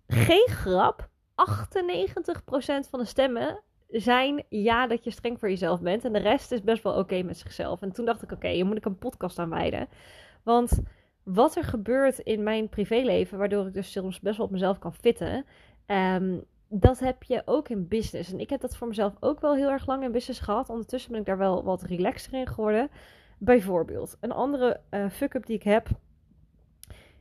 geen 0.07 0.47
grap, 0.47 1.09
98% 1.09 2.89
van 2.89 3.00
de 3.00 3.06
stemmen 3.06 3.62
zijn 3.89 4.44
ja 4.50 4.88
dat 4.88 5.03
je 5.03 5.12
streng 5.12 5.39
voor 5.39 5.50
jezelf 5.50 5.81
bent. 5.81 6.06
En 6.06 6.13
de 6.13 6.19
rest 6.19 6.51
is 6.51 6.63
best 6.63 6.83
wel 6.83 6.94
oké 6.94 7.21
met 7.21 7.38
zichzelf. 7.38 7.81
En 7.81 7.91
toen 7.91 8.06
dacht 8.06 8.24
ik, 8.24 8.31
oké, 8.31 8.47
je 8.47 8.63
moet 8.63 8.77
ik 8.77 8.85
een 8.85 8.97
podcast 8.97 9.39
aan 9.39 9.50
wijden. 9.50 9.88
Want 10.44 10.81
wat 11.24 11.56
er 11.56 11.63
gebeurt 11.63 12.19
in 12.19 12.44
mijn 12.44 12.69
privéleven, 12.69 13.38
waardoor 13.38 13.68
ik 13.68 13.74
dus 13.74 13.91
soms 13.91 14.19
best 14.19 14.38
wel 14.38 14.45
op 14.45 14.51
mezelf 14.51 14.80
kan 14.80 14.94
fitten. 14.94 15.45
Um, 15.87 16.44
dat 16.80 16.99
heb 16.99 17.23
je 17.23 17.42
ook 17.45 17.69
in 17.69 17.87
business. 17.87 18.31
En 18.31 18.40
ik 18.40 18.49
heb 18.49 18.61
dat 18.61 18.75
voor 18.75 18.87
mezelf 18.87 19.13
ook 19.19 19.40
wel 19.40 19.56
heel 19.56 19.69
erg 19.69 19.87
lang 19.87 20.04
in 20.04 20.11
business 20.11 20.40
gehad. 20.40 20.69
Ondertussen 20.69 21.11
ben 21.11 21.19
ik 21.19 21.25
daar 21.25 21.37
wel 21.37 21.63
wat 21.63 21.81
relaxter 21.81 22.33
in 22.33 22.47
geworden. 22.47 22.90
Bijvoorbeeld, 23.37 24.18
een 24.19 24.31
andere 24.31 24.80
uh, 24.92 25.09
fuck-up 25.09 25.45
die 25.45 25.56
ik 25.56 25.63
heb. 25.63 25.87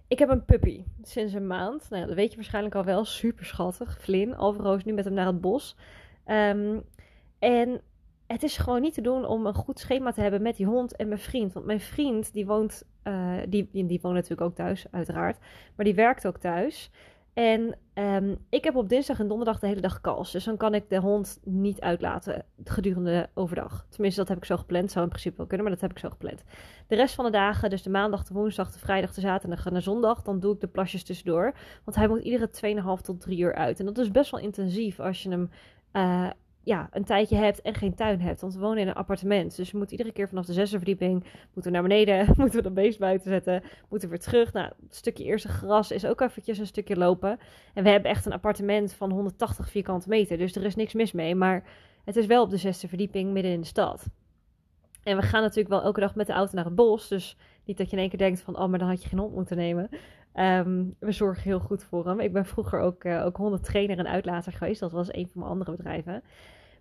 Ik 0.09 0.19
heb 0.19 0.28
een 0.28 0.45
puppy 0.45 0.85
sinds 1.02 1.33
een 1.33 1.47
maand. 1.47 1.87
Nou 1.90 2.07
dat 2.07 2.14
weet 2.14 2.31
je 2.31 2.37
waarschijnlijk 2.37 2.75
al 2.75 2.85
wel. 2.85 3.04
Super 3.04 3.45
schattig. 3.45 3.99
Flynn. 4.00 4.35
Alvaro 4.35 4.75
is 4.75 4.85
nu 4.85 4.92
met 4.92 5.04
hem 5.04 5.14
naar 5.14 5.26
het 5.26 5.40
bos. 5.40 5.76
Um, 6.26 6.83
en 7.38 7.81
het 8.26 8.43
is 8.43 8.57
gewoon 8.57 8.81
niet 8.81 8.95
te 8.95 9.00
doen 9.00 9.26
om 9.26 9.47
een 9.47 9.55
goed 9.55 9.79
schema 9.79 10.12
te 10.12 10.21
hebben 10.21 10.43
met 10.43 10.57
die 10.57 10.67
hond 10.67 10.97
en 10.97 11.09
mijn 11.09 11.21
vriend. 11.21 11.52
Want 11.52 11.67
mijn 11.67 11.81
vriend, 11.81 12.33
die 12.33 12.47
woont, 12.47 12.85
uh, 13.05 13.38
die, 13.49 13.69
die 13.73 13.99
woont 14.02 14.14
natuurlijk 14.14 14.41
ook 14.41 14.55
thuis, 14.55 14.87
uiteraard. 14.91 15.38
Maar 15.76 15.85
die 15.85 15.95
werkt 15.95 16.26
ook 16.26 16.38
thuis. 16.38 16.91
En 17.33 17.79
um, 17.95 18.38
ik 18.49 18.64
heb 18.64 18.76
op 18.76 18.88
dinsdag 18.88 19.21
en 19.21 19.29
donderdag 19.29 19.59
de 19.59 19.67
hele 19.67 19.81
dag 19.81 20.00
kals. 20.00 20.33
Dus 20.33 20.45
dan 20.45 20.57
kan 20.57 20.75
ik 20.75 20.88
de 20.88 20.99
hond 20.99 21.41
niet 21.45 21.81
uitlaten 21.81 22.45
gedurende 22.64 23.29
overdag. 23.35 23.87
Tenminste, 23.88 24.21
dat 24.21 24.29
heb 24.29 24.38
ik 24.38 24.45
zo 24.45 24.57
gepland. 24.57 24.91
Zou 24.91 25.05
in 25.05 25.11
principe 25.11 25.37
wel 25.37 25.47
kunnen, 25.47 25.67
maar 25.67 25.75
dat 25.75 25.83
heb 25.83 25.91
ik 25.91 25.99
zo 25.99 26.11
gepland. 26.11 26.43
De 26.87 26.95
rest 26.95 27.14
van 27.14 27.25
de 27.25 27.31
dagen, 27.31 27.71
dus 27.71 27.83
de 27.83 27.91
maandag, 27.91 28.25
de 28.25 28.35
woensdag, 28.35 28.73
de 28.73 28.79
vrijdag, 28.79 29.14
de 29.14 29.21
zaterdag 29.21 29.67
en 29.67 29.75
de 29.75 29.81
zondag, 29.81 30.23
dan 30.23 30.41
doe 30.41 30.55
ik 30.55 30.61
de 30.61 30.67
plasjes 30.67 31.05
tussendoor. 31.05 31.55
Want 31.85 31.97
hij 31.97 32.09
moet 32.09 32.23
iedere 32.23 32.50
2,5 32.99 33.02
tot 33.02 33.21
3 33.21 33.38
uur 33.38 33.55
uit. 33.55 33.81
En 33.81 33.87
dat 33.87 33.99
is 33.99 34.11
best 34.11 34.31
wel 34.31 34.41
intensief 34.41 35.00
als 35.00 35.23
je 35.23 35.31
hem 35.31 35.50
uh, 35.92 36.30
ja, 36.64 36.88
een 36.90 37.04
tijdje 37.04 37.37
hebt 37.37 37.61
en 37.61 37.75
geen 37.75 37.94
tuin 37.94 38.20
hebt. 38.20 38.40
Want 38.40 38.54
we 38.54 38.61
wonen 38.61 38.78
in 38.78 38.88
een 38.88 38.94
appartement. 38.94 39.56
Dus 39.56 39.70
we 39.70 39.78
moeten 39.78 39.96
iedere 39.96 40.14
keer 40.14 40.28
vanaf 40.28 40.46
de 40.46 40.52
zesde 40.52 40.76
verdieping 40.76 41.25
moeten 41.52 41.72
we 41.72 41.78
naar 41.78 41.88
beneden. 41.88 42.26
Moeten 42.37 42.56
we 42.56 42.62
de 42.62 42.70
beest 42.70 42.99
buiten 42.99 43.30
zetten. 43.30 43.62
Moeten 43.88 44.08
we 44.08 44.14
weer 44.14 44.25
terug. 44.25 44.52
Nou, 44.52 44.72
het 44.82 44.94
stukje 44.94 45.25
eerste 45.25 45.49
gras 45.49 45.90
is 45.90 46.06
ook 46.06 46.20
eventjes 46.20 46.58
een 46.58 46.66
stukje 46.66 46.96
lopen. 46.96 47.38
En 47.75 47.84
we 47.84 47.90
hebben 47.90 48.11
echt 48.11 48.26
een 48.26 48.32
appartement 48.32 48.92
van 48.92 49.11
180 49.11 49.70
vierkante 49.70 50.08
meter. 50.08 50.38
Dus 50.38 50.56
er 50.56 50.64
is 50.64 50.75
niks 50.75 50.92
mis 50.92 51.12
mee. 51.12 51.34
Maar 51.34 51.64
het 52.04 52.16
is 52.16 52.26
wel 52.26 52.42
op 52.42 52.50
de 52.50 52.56
zesde 52.56 52.88
verdieping 52.88 53.32
midden 53.32 53.52
in 53.52 53.61
de 53.61 53.66
stad. 53.66 54.06
En 55.02 55.16
we 55.16 55.22
gaan 55.22 55.42
natuurlijk 55.42 55.68
wel 55.68 55.82
elke 55.82 56.00
dag 56.00 56.14
met 56.14 56.26
de 56.26 56.32
auto 56.32 56.54
naar 56.54 56.64
het 56.64 56.75
bos. 56.75 57.08
Dus 57.08 57.37
niet 57.64 57.76
dat 57.76 57.87
je 57.87 57.92
in 57.92 57.99
één 57.99 58.11
keer 58.11 58.18
denkt 58.18 58.40
van... 58.40 58.58
Oh, 58.58 58.68
maar 58.68 58.78
dan 58.78 58.88
had 58.88 59.02
je 59.02 59.08
geen 59.08 59.18
hond 59.18 59.34
moeten 59.34 59.56
nemen. 59.56 59.88
Um, 60.35 60.97
we 60.99 61.12
zorgen 61.12 61.43
heel 61.43 61.61
goed 61.61 61.85
voor 61.85 62.07
hem. 62.07 62.21
Ik 62.21 62.33
ben 62.33 62.47
vroeger 62.47 62.81
ook, 62.81 63.05
uh, 63.05 63.25
ook 63.25 63.37
hondentrainer 63.37 63.99
en 63.99 64.09
uitlater 64.09 64.53
geweest. 64.53 64.81
Dat 64.81 64.93
was 64.93 65.12
een 65.12 65.29
van 65.29 65.41
mijn 65.41 65.53
andere 65.53 65.77
bedrijven. 65.77 66.23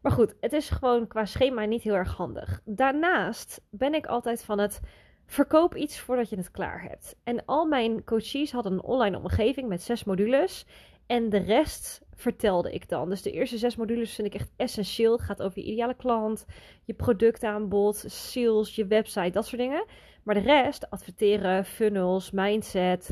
Maar 0.01 0.12
goed, 0.12 0.36
het 0.39 0.53
is 0.53 0.70
gewoon 0.70 1.08
qua 1.08 1.25
schema 1.25 1.65
niet 1.65 1.84
heel 1.84 1.93
erg 1.93 2.15
handig. 2.15 2.62
Daarnaast 2.65 3.62
ben 3.70 3.93
ik 3.93 4.05
altijd 4.05 4.43
van 4.43 4.60
het 4.60 4.79
verkoop 5.25 5.75
iets 5.75 6.00
voordat 6.00 6.29
je 6.29 6.36
het 6.36 6.51
klaar 6.51 6.81
hebt. 6.81 7.15
En 7.24 7.46
al 7.46 7.65
mijn 7.65 8.03
coaches 8.03 8.51
hadden 8.51 8.72
een 8.72 8.84
online 8.84 9.17
omgeving 9.17 9.67
met 9.67 9.81
zes 9.81 10.03
modules. 10.03 10.65
En 11.05 11.29
de 11.29 11.38
rest 11.38 12.01
vertelde 12.13 12.74
ik 12.74 12.89
dan. 12.89 13.10
Dus 13.10 13.22
de 13.22 13.31
eerste 13.31 13.58
zes 13.58 13.75
modules 13.75 14.15
vind 14.15 14.27
ik 14.27 14.34
echt 14.34 14.51
essentieel. 14.55 15.12
Het 15.12 15.22
gaat 15.22 15.41
over 15.41 15.60
je 15.60 15.65
ideale 15.65 15.96
klant, 15.96 16.46
je 16.84 16.93
productaanbod, 16.93 18.03
sales, 18.08 18.75
je 18.75 18.88
website, 18.88 19.29
dat 19.29 19.46
soort 19.46 19.62
dingen. 19.62 19.86
Maar 20.24 20.36
de 20.36 20.41
rest, 20.41 20.89
adverteren, 20.89 21.65
funnels, 21.65 22.31
mindset, 22.31 23.12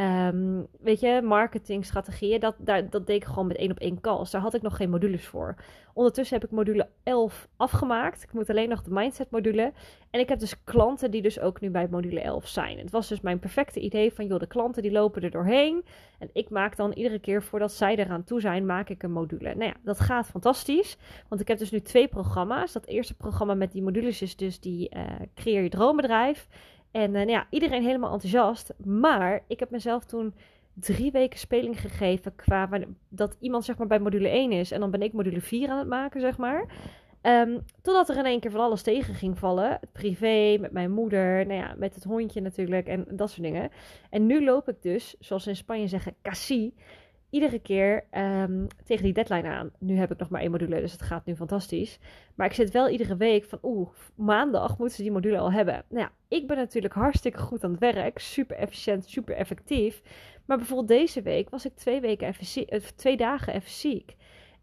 Um, 0.00 0.66
weet 0.80 1.00
je, 1.00 1.20
marketingstrategieën, 1.22 2.40
dat, 2.40 2.54
daar, 2.58 2.90
dat 2.90 3.06
deed 3.06 3.16
ik 3.16 3.24
gewoon 3.24 3.46
met 3.46 3.56
één 3.56 3.70
op 3.70 3.78
één 3.78 4.00
calls. 4.00 4.30
Daar 4.30 4.40
had 4.40 4.54
ik 4.54 4.62
nog 4.62 4.76
geen 4.76 4.90
modules 4.90 5.26
voor. 5.26 5.54
Ondertussen 5.94 6.38
heb 6.38 6.50
ik 6.50 6.56
module 6.56 6.88
11 7.02 7.48
afgemaakt. 7.56 8.22
Ik 8.22 8.32
moet 8.32 8.50
alleen 8.50 8.68
nog 8.68 8.82
de 8.82 8.90
mindset 8.90 9.30
module. 9.30 9.72
En 10.10 10.20
ik 10.20 10.28
heb 10.28 10.38
dus 10.38 10.64
klanten 10.64 11.10
die 11.10 11.22
dus 11.22 11.40
ook 11.40 11.60
nu 11.60 11.70
bij 11.70 11.88
module 11.90 12.20
11 12.20 12.48
zijn. 12.48 12.78
Het 12.78 12.90
was 12.90 13.08
dus 13.08 13.20
mijn 13.20 13.38
perfecte 13.38 13.80
idee 13.80 14.12
van, 14.12 14.26
joh, 14.26 14.38
de 14.38 14.46
klanten 14.46 14.82
die 14.82 14.92
lopen 14.92 15.22
er 15.22 15.30
doorheen. 15.30 15.84
En 16.18 16.30
ik 16.32 16.50
maak 16.50 16.76
dan 16.76 16.92
iedere 16.92 17.18
keer 17.18 17.42
voordat 17.42 17.72
zij 17.72 17.96
eraan 17.96 18.24
toe 18.24 18.40
zijn, 18.40 18.66
maak 18.66 18.88
ik 18.88 19.02
een 19.02 19.12
module. 19.12 19.54
Nou 19.54 19.70
ja, 19.70 19.76
dat 19.82 20.00
gaat 20.00 20.26
fantastisch. 20.26 20.96
Want 21.28 21.40
ik 21.40 21.48
heb 21.48 21.58
dus 21.58 21.70
nu 21.70 21.80
twee 21.80 22.08
programma's. 22.08 22.72
Dat 22.72 22.86
eerste 22.86 23.14
programma 23.14 23.54
met 23.54 23.72
die 23.72 23.82
modules 23.82 24.22
is 24.22 24.36
dus 24.36 24.60
die 24.60 24.96
uh, 24.96 25.04
Creëer 25.34 25.62
je 25.62 25.68
droombedrijf. 25.68 26.48
En 26.90 27.14
uh, 27.14 27.26
ja, 27.26 27.46
iedereen 27.50 27.82
helemaal 27.82 28.12
enthousiast. 28.12 28.74
Maar 28.84 29.42
ik 29.46 29.60
heb 29.60 29.70
mezelf 29.70 30.04
toen 30.04 30.34
drie 30.74 31.10
weken 31.10 31.38
speling 31.38 31.80
gegeven 31.80 32.34
qua 32.34 32.68
dat 33.08 33.36
iemand 33.40 33.64
zeg 33.64 33.78
maar 33.78 33.86
bij 33.86 33.98
module 33.98 34.28
1 34.28 34.52
is. 34.52 34.70
En 34.70 34.80
dan 34.80 34.90
ben 34.90 35.02
ik 35.02 35.12
module 35.12 35.40
4 35.40 35.68
aan 35.68 35.78
het 35.78 35.88
maken, 35.88 36.20
zeg 36.20 36.36
maar. 36.36 36.66
Um, 37.22 37.64
totdat 37.82 38.08
er 38.08 38.16
in 38.16 38.24
één 38.24 38.40
keer 38.40 38.50
van 38.50 38.60
alles 38.60 38.82
tegen 38.82 39.14
ging 39.14 39.38
vallen. 39.38 39.80
Privé, 39.92 40.56
met 40.60 40.72
mijn 40.72 40.90
moeder, 40.90 41.46
nou 41.46 41.60
ja, 41.60 41.74
met 41.76 41.94
het 41.94 42.04
hondje 42.04 42.40
natuurlijk 42.40 42.86
en 42.86 43.04
dat 43.10 43.30
soort 43.30 43.42
dingen. 43.42 43.70
En 44.10 44.26
nu 44.26 44.44
loop 44.44 44.68
ik 44.68 44.82
dus, 44.82 45.16
zoals 45.20 45.42
ze 45.42 45.48
in 45.48 45.56
Spanje 45.56 45.86
zeggen, 45.86 46.14
cassie 46.22 46.74
iedere 47.30 47.58
keer 47.58 48.04
um, 48.16 48.66
tegen 48.84 49.04
die 49.04 49.12
deadline 49.12 49.48
aan. 49.48 49.70
Nu 49.78 49.96
heb 49.96 50.10
ik 50.10 50.18
nog 50.18 50.28
maar 50.28 50.40
één 50.40 50.50
module, 50.50 50.80
dus 50.80 50.92
het 50.92 51.02
gaat 51.02 51.26
nu 51.26 51.36
fantastisch. 51.36 51.98
Maar 52.34 52.46
ik 52.46 52.52
zit 52.52 52.70
wel 52.70 52.88
iedere 52.88 53.16
week 53.16 53.44
van, 53.44 53.58
oeh, 53.62 53.88
maandag 54.14 54.78
moeten 54.78 54.96
ze 54.96 55.02
die 55.02 55.12
module 55.12 55.38
al 55.38 55.52
hebben. 55.52 55.84
Nou 55.88 56.02
ja, 56.02 56.36
ik 56.36 56.46
ben 56.46 56.56
natuurlijk 56.56 56.94
hartstikke 56.94 57.38
goed 57.38 57.64
aan 57.64 57.70
het 57.70 57.80
werk. 57.80 58.18
Super 58.18 58.56
efficiënt, 58.56 59.08
super 59.08 59.34
effectief. 59.34 60.02
Maar 60.46 60.56
bijvoorbeeld 60.56 60.88
deze 60.88 61.22
week 61.22 61.50
was 61.50 61.64
ik 61.64 61.74
twee, 61.74 62.00
weken 62.00 62.28
even 62.28 62.66
eh, 62.66 62.80
twee 62.80 63.16
dagen 63.16 63.54
even 63.54 63.70
ziek. 63.70 64.16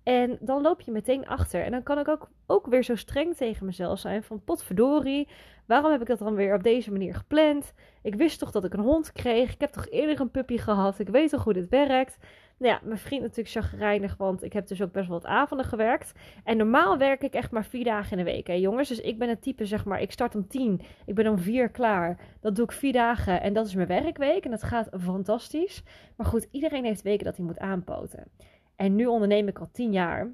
En 0.03 0.37
dan 0.41 0.61
loop 0.61 0.81
je 0.81 0.91
meteen 0.91 1.27
achter. 1.27 1.63
En 1.63 1.71
dan 1.71 1.83
kan 1.83 1.99
ik 1.99 2.07
ook, 2.07 2.29
ook 2.45 2.67
weer 2.67 2.83
zo 2.83 2.95
streng 2.95 3.35
tegen 3.35 3.65
mezelf 3.65 3.99
zijn 3.99 4.23
van 4.23 4.43
potverdorie. 4.43 5.27
Waarom 5.65 5.91
heb 5.91 6.01
ik 6.01 6.07
dat 6.07 6.19
dan 6.19 6.35
weer 6.35 6.55
op 6.55 6.63
deze 6.63 6.91
manier 6.91 7.15
gepland? 7.15 7.73
Ik 8.01 8.15
wist 8.15 8.39
toch 8.39 8.51
dat 8.51 8.63
ik 8.63 8.73
een 8.73 8.79
hond 8.79 9.11
kreeg. 9.11 9.53
Ik 9.53 9.59
heb 9.59 9.71
toch 9.71 9.89
eerder 9.89 10.19
een 10.19 10.31
puppy 10.31 10.57
gehad. 10.57 10.99
Ik 10.99 11.09
weet 11.09 11.29
toch 11.29 11.43
hoe 11.43 11.53
dit 11.53 11.69
werkt. 11.69 12.17
Nou 12.57 12.73
ja, 12.73 12.79
mijn 12.83 12.97
vriend 12.97 13.21
natuurlijk 13.21 13.49
chagrijnig, 13.49 14.17
want 14.17 14.43
ik 14.43 14.53
heb 14.53 14.67
dus 14.67 14.81
ook 14.81 14.91
best 14.91 15.07
wel 15.07 15.19
wat 15.19 15.29
avonden 15.29 15.65
gewerkt. 15.65 16.13
En 16.43 16.57
normaal 16.57 16.97
werk 16.97 17.21
ik 17.21 17.33
echt 17.33 17.51
maar 17.51 17.65
vier 17.65 17.83
dagen 17.83 18.11
in 18.11 18.25
de 18.25 18.31
week, 18.31 18.47
hè 18.47 18.53
jongens. 18.53 18.89
Dus 18.89 19.01
ik 19.01 19.19
ben 19.19 19.29
het 19.29 19.41
type, 19.41 19.65
zeg 19.65 19.85
maar, 19.85 20.01
ik 20.01 20.11
start 20.11 20.35
om 20.35 20.47
tien, 20.47 20.81
ik 21.05 21.15
ben 21.15 21.27
om 21.27 21.39
vier 21.39 21.69
klaar. 21.69 22.19
Dat 22.41 22.55
doe 22.55 22.65
ik 22.65 22.71
vier 22.71 22.93
dagen 22.93 23.41
en 23.41 23.53
dat 23.53 23.65
is 23.65 23.75
mijn 23.75 23.87
werkweek 23.87 24.45
en 24.45 24.51
dat 24.51 24.63
gaat 24.63 24.89
fantastisch. 24.99 25.83
Maar 26.15 26.27
goed, 26.27 26.47
iedereen 26.51 26.85
heeft 26.85 27.01
weken 27.01 27.25
dat 27.25 27.35
hij 27.35 27.45
moet 27.45 27.59
aanpoten. 27.59 28.27
En 28.75 28.95
nu 28.95 29.05
onderneem 29.05 29.47
ik 29.47 29.59
al 29.59 29.69
tien 29.71 29.91
jaar. 29.91 30.33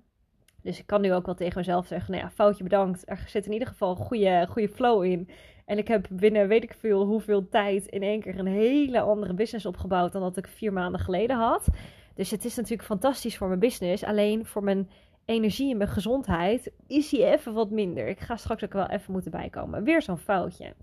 Dus 0.62 0.80
ik 0.80 0.88
kan 0.88 1.02
nu 1.02 1.14
ook 1.14 1.26
wel 1.26 1.36
tegen 1.36 1.58
mezelf 1.58 1.88
zeggen, 1.88 2.12
nou 2.12 2.24
ja, 2.24 2.30
foutje 2.30 2.64
bedankt. 2.64 3.10
Er 3.10 3.24
zit 3.28 3.46
in 3.46 3.54
ieder 3.54 3.68
geval 3.68 3.96
goede, 3.96 4.48
goede 4.50 4.70
flow 4.70 5.04
in. 5.04 5.30
En 5.66 5.78
ik 5.78 5.88
heb 5.88 6.08
binnen 6.10 6.48
weet 6.48 6.64
ik 6.64 6.74
veel 6.74 7.06
hoeveel 7.06 7.50
tijd 7.50 7.86
in 7.86 8.04
één 8.04 8.22
keer 8.22 8.40
een 8.40 8.48
hele 8.48 9.00
andere 9.00 9.34
business 9.34 9.66
opgebouwd 9.66 10.12
dan 10.12 10.22
dat 10.22 10.38
ik 10.38 10.48
vier 10.48 10.74
maanden 10.74 11.02
geleden 11.02 11.36
had. 11.36 11.68
Dus 12.16 12.32
het 12.32 12.46
is 12.46 12.56
natuurlijk 12.56 12.88
fantastisch 12.88 13.38
voor 13.38 13.48
mijn 13.48 13.60
business. 13.60 14.04
Alleen 14.04 14.46
voor 14.46 14.64
mijn 14.64 14.90
energie 15.26 15.72
en 15.72 15.78
mijn 15.78 15.90
gezondheid 15.90 16.72
is 16.88 17.12
hij 17.12 17.34
even 17.34 17.54
wat 17.54 17.70
minder. 17.70 18.08
Ik 18.08 18.20
ga 18.20 18.36
straks 18.36 18.64
ook 18.64 18.74
wel 18.74 18.88
even 18.88 19.12
moeten 19.12 19.32
bijkomen. 19.32 19.84
Weer 19.84 20.02
zo'n 20.02 20.18
foutje. 20.18 20.74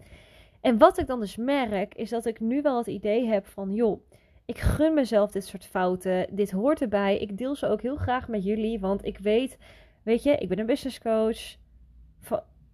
En 0.60 0.78
wat 0.78 0.98
ik 0.98 1.06
dan 1.06 1.20
dus 1.20 1.36
merk, 1.36 1.94
is 1.94 2.10
dat 2.10 2.26
ik 2.26 2.40
nu 2.40 2.62
wel 2.62 2.78
het 2.78 2.86
idee 2.86 3.26
heb 3.26 3.46
van, 3.46 3.74
joh, 3.74 4.00
ik 4.44 4.58
gun 4.58 4.94
mezelf 4.94 5.30
dit 5.30 5.46
soort 5.46 5.64
fouten. 5.64 6.26
Dit 6.30 6.50
hoort 6.50 6.80
erbij. 6.80 7.18
Ik 7.18 7.38
deel 7.38 7.54
ze 7.54 7.66
ook 7.66 7.82
heel 7.82 7.96
graag 7.96 8.28
met 8.28 8.44
jullie, 8.44 8.80
want 8.80 9.04
ik 9.04 9.18
weet, 9.18 9.58
weet 10.02 10.22
je, 10.22 10.30
ik 10.30 10.48
ben 10.48 10.58
een 10.58 10.66
business 10.66 11.00
coach. 11.00 11.56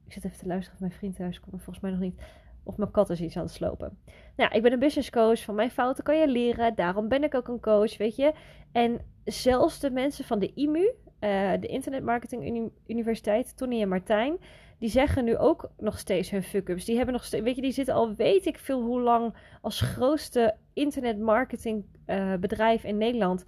Ik 0.06 0.12
zit 0.12 0.24
even 0.24 0.38
te 0.38 0.46
luisteren 0.46 0.74
of 0.74 0.80
mijn 0.80 0.92
vriend 0.92 1.16
thuis 1.16 1.40
komt, 1.40 1.62
volgens 1.62 1.80
mij 1.80 1.90
nog 1.90 2.00
niet. 2.00 2.20
Of 2.64 2.76
mijn 2.76 2.90
kat 2.90 3.10
is 3.10 3.20
iets 3.20 3.36
aan 3.36 3.42
het 3.42 3.52
slopen. 3.52 3.98
Nou, 4.36 4.54
ik 4.54 4.62
ben 4.62 4.72
een 4.72 4.78
business 4.78 5.10
coach. 5.10 5.42
Van 5.42 5.54
mijn 5.54 5.70
fouten 5.70 6.04
kan 6.04 6.18
je 6.18 6.28
leren. 6.28 6.74
Daarom 6.74 7.08
ben 7.08 7.24
ik 7.24 7.34
ook 7.34 7.48
een 7.48 7.60
coach, 7.60 7.96
weet 7.96 8.16
je. 8.16 8.32
En 8.72 9.00
zelfs 9.24 9.80
de 9.80 9.90
mensen 9.90 10.24
van 10.24 10.38
de 10.38 10.52
IMU, 10.54 10.92
uh, 11.20 11.52
de 11.60 11.66
Internet 11.66 12.02
Marketing 12.02 12.70
Universiteit, 12.86 13.56
Tony 13.56 13.80
en 13.80 13.88
Martijn, 13.88 14.38
die 14.78 14.88
zeggen 14.88 15.24
nu 15.24 15.36
ook 15.36 15.70
nog 15.78 15.98
steeds 15.98 16.30
hun 16.30 16.42
fuck-ups. 16.42 16.84
Die 16.84 16.96
hebben 16.96 17.14
nog 17.14 17.24
steeds, 17.24 17.44
weet 17.44 17.56
je, 17.56 17.62
die 17.62 17.72
zitten 17.72 17.94
al 17.94 18.14
weet 18.14 18.46
ik 18.46 18.58
veel 18.58 18.82
hoe 18.82 19.00
lang 19.00 19.34
als 19.60 19.80
grootste 19.80 20.56
internet 20.72 21.18
marketing 21.18 21.84
uh, 22.06 22.34
bedrijf 22.34 22.84
in 22.84 22.98
Nederland 22.98 23.44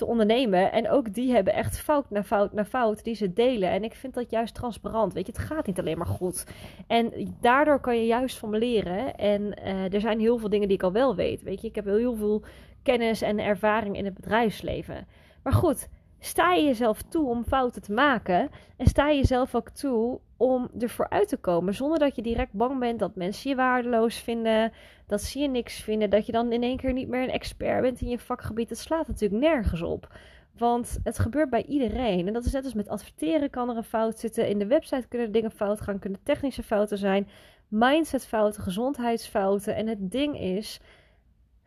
te 0.00 0.06
ondernemen. 0.06 0.72
En 0.72 0.90
ook 0.90 1.14
die 1.14 1.32
hebben 1.32 1.54
echt 1.54 1.80
fout 1.80 2.10
na 2.10 2.24
fout 2.24 2.52
na 2.52 2.64
fout 2.64 3.04
die 3.04 3.14
ze 3.14 3.32
delen. 3.32 3.70
En 3.70 3.84
ik 3.84 3.94
vind 3.94 4.14
dat 4.14 4.30
juist 4.30 4.54
transparant. 4.54 5.12
Weet 5.12 5.26
je, 5.26 5.32
het 5.32 5.40
gaat 5.40 5.66
niet 5.66 5.78
alleen 5.78 5.98
maar 5.98 6.06
goed. 6.06 6.46
En 6.86 7.34
daardoor 7.40 7.80
kan 7.80 7.96
je 7.96 8.06
juist 8.06 8.38
van 8.38 8.58
leren. 8.58 9.16
En 9.16 9.42
uh, 9.42 9.94
er 9.94 10.00
zijn 10.00 10.20
heel 10.20 10.38
veel 10.38 10.48
dingen 10.48 10.68
die 10.68 10.76
ik 10.76 10.82
al 10.82 10.92
wel 10.92 11.14
weet. 11.14 11.42
Weet 11.42 11.60
je, 11.60 11.68
ik 11.68 11.74
heb 11.74 11.84
heel 11.84 12.14
veel 12.14 12.42
kennis 12.82 13.22
en 13.22 13.38
ervaring 13.38 13.96
in 13.96 14.04
het 14.04 14.14
bedrijfsleven. 14.14 15.06
Maar 15.42 15.52
goed, 15.52 15.88
sta 16.20 16.52
je 16.52 16.64
jezelf 16.64 17.02
toe 17.02 17.28
om 17.28 17.44
fouten 17.44 17.82
te 17.82 17.92
maken. 17.92 18.50
En 18.76 18.86
sta 18.86 19.08
je 19.08 19.16
jezelf 19.16 19.54
ook 19.54 19.68
toe 19.68 20.20
om 20.36 20.70
ervoor 20.78 21.08
uit 21.08 21.28
te 21.28 21.36
komen. 21.36 21.74
Zonder 21.74 21.98
dat 21.98 22.16
je 22.16 22.22
direct 22.22 22.52
bang 22.52 22.78
bent 22.78 22.98
dat 22.98 23.14
mensen 23.14 23.50
je 23.50 23.56
waardeloos 23.56 24.18
vinden. 24.18 24.72
Dat 25.06 25.22
ze 25.22 25.38
je 25.38 25.48
niks 25.48 25.80
vinden. 25.82 26.10
Dat 26.10 26.26
je 26.26 26.32
dan 26.32 26.52
in 26.52 26.62
één 26.62 26.76
keer 26.76 26.92
niet 26.92 27.08
meer 27.08 27.22
een 27.22 27.30
expert 27.30 27.80
bent 27.80 28.00
in 28.00 28.08
je 28.08 28.18
vakgebied. 28.18 28.68
Het 28.68 28.78
slaat 28.78 29.08
natuurlijk 29.08 29.42
nergens 29.42 29.82
op. 29.82 30.12
Want 30.58 30.98
het 31.04 31.18
gebeurt 31.18 31.50
bij 31.50 31.64
iedereen. 31.64 32.26
En 32.26 32.32
dat 32.32 32.44
is 32.44 32.52
net 32.52 32.64
als 32.64 32.74
met 32.74 32.88
adverteren 32.88 33.50
kan 33.50 33.70
er 33.70 33.76
een 33.76 33.84
fout 33.84 34.18
zitten. 34.18 34.48
In 34.48 34.58
de 34.58 34.66
website 34.66 35.08
kunnen 35.08 35.32
dingen 35.32 35.50
fout 35.50 35.80
gaan. 35.80 35.98
Kunnen 35.98 36.20
technische 36.22 36.62
fouten 36.62 36.98
zijn. 36.98 37.28
Mindsetfouten, 37.68 38.62
gezondheidsfouten. 38.62 39.74
En 39.74 39.86
het 39.86 40.10
ding 40.10 40.40
is 40.40 40.80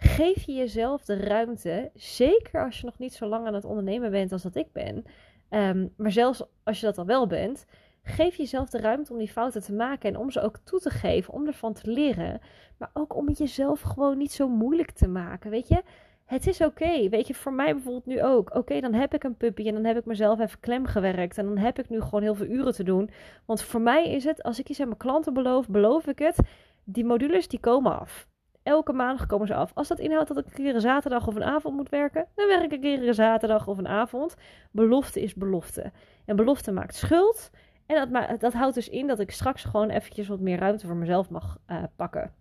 geef 0.04 0.44
je 0.44 0.54
jezelf 0.54 1.06
de 1.06 1.16
ruimte, 1.16 1.92
zeker 1.96 2.64
als 2.64 2.80
je 2.80 2.86
nog 2.86 2.98
niet 2.98 3.14
zo 3.14 3.26
lang 3.26 3.48
aan 3.48 3.54
het 3.54 3.66
ondernemen 3.66 4.12
bent 4.12 4.32
als 4.32 4.42
dat 4.42 4.56
ik 4.56 4.72
ben, 4.72 5.04
um, 5.50 5.94
maar 5.98 6.12
zelfs 6.12 6.44
als 6.64 6.80
je 6.80 6.86
dat 6.86 6.98
al 6.98 7.06
wel 7.06 7.28
bent, 7.28 7.66
geef 8.04 8.36
jezelf 8.36 8.70
de 8.70 8.80
ruimte 8.80 9.12
om 9.12 9.18
die 9.18 9.32
fouten 9.32 9.62
te 9.62 9.74
maken 9.74 10.10
en 10.10 10.18
om 10.18 10.32
ze 10.32 10.42
ook 10.42 10.58
toe 10.64 10.80
te 10.80 10.90
geven, 10.90 11.34
om 11.34 11.48
ervan 11.48 11.74
te 11.74 11.92
leren, 11.92 12.42
maar 12.78 12.90
ook 12.94 13.16
om 13.16 13.28
het 13.28 13.38
jezelf 13.38 13.82
gewoon 13.82 14.18
niet 14.18 14.32
zo 14.32 14.48
moeilijk 14.48 14.92
te 14.92 15.08
maken, 15.08 15.50
weet 15.50 15.68
je. 15.68 15.84
Het 16.26 16.48
is 16.48 16.62
oké, 16.62 17.10
weet 17.10 17.28
je, 17.28 17.34
voor 17.34 17.54
mij 17.54 17.74
bijvoorbeeld 17.74 18.06
nu 18.06 18.24
ook. 18.24 18.56
Oké, 18.56 18.80
dan 18.80 18.94
heb 18.94 19.14
ik 19.14 19.24
een 19.24 19.38
puppy 19.38 19.68
en 19.68 19.74
dan 19.74 19.84
heb 19.84 19.98
ik 19.98 20.06
mezelf 20.06 20.40
even 20.40 20.60
klem 20.60 20.86
gewerkt. 20.86 21.38
En 21.38 21.46
dan 21.46 21.58
heb 21.58 21.80
ik 21.80 21.90
nu 21.90 22.02
gewoon 22.02 22.22
heel 22.22 22.36
veel 22.36 22.46
uren 22.46 22.74
te 22.74 22.84
doen. 22.84 23.10
Want 23.46 23.62
voor 23.62 23.82
mij 23.82 24.10
is 24.10 24.24
het, 24.24 24.44
als 24.44 24.60
ik 24.60 24.70
iets 24.70 24.80
aan 24.80 24.88
mijn 24.88 25.00
klanten 25.00 25.34
beloof, 25.34 25.70
beloof 25.70 26.08
ik 26.08 26.20
het. 26.20 26.40
Die 26.84 27.06
modules 27.06 27.48
die 27.48 27.60
komen 27.60 28.00
af. 28.00 28.28
Elke 28.64 28.94
maandag 28.94 29.26
komen 29.26 29.48
ze 29.48 29.54
af. 29.54 29.72
Als 29.74 29.88
dat 29.88 30.00
inhoudt 30.00 30.28
dat 30.28 30.38
ik 30.38 30.46
een 30.46 30.54
keer 30.54 30.76
een 30.76 30.82
zaterdag 30.82 31.28
of 31.28 31.36
een 31.36 31.44
avond 31.44 31.76
moet 31.76 31.90
werken, 31.90 32.28
dan 32.36 32.48
werk 32.48 32.64
ik 32.64 32.72
een 32.72 32.82
keer 32.82 33.08
een 33.08 33.14
zaterdag 33.14 33.68
of 33.68 33.78
een 33.78 33.88
avond. 33.88 34.36
Belofte 34.72 35.22
is 35.22 35.34
belofte. 35.34 35.92
En 36.26 36.36
belofte 36.36 36.72
maakt 36.72 36.96
schuld. 36.96 37.52
En 37.86 38.10
dat, 38.10 38.40
dat 38.40 38.54
houdt 38.54 38.76
dus 38.76 38.90
in 38.90 39.08
dat 39.08 39.20
ik 39.20 39.32
straks 39.32 39.64
gewoon 39.64 39.90
eventjes 39.90 40.28
wat 40.28 40.40
meer 40.40 40.60
ruimte 40.60 40.88
voor 40.88 40.96
mezelf 40.96 41.30
mag 41.30 41.58
uh, 41.68 41.84
pakken. 41.96 42.32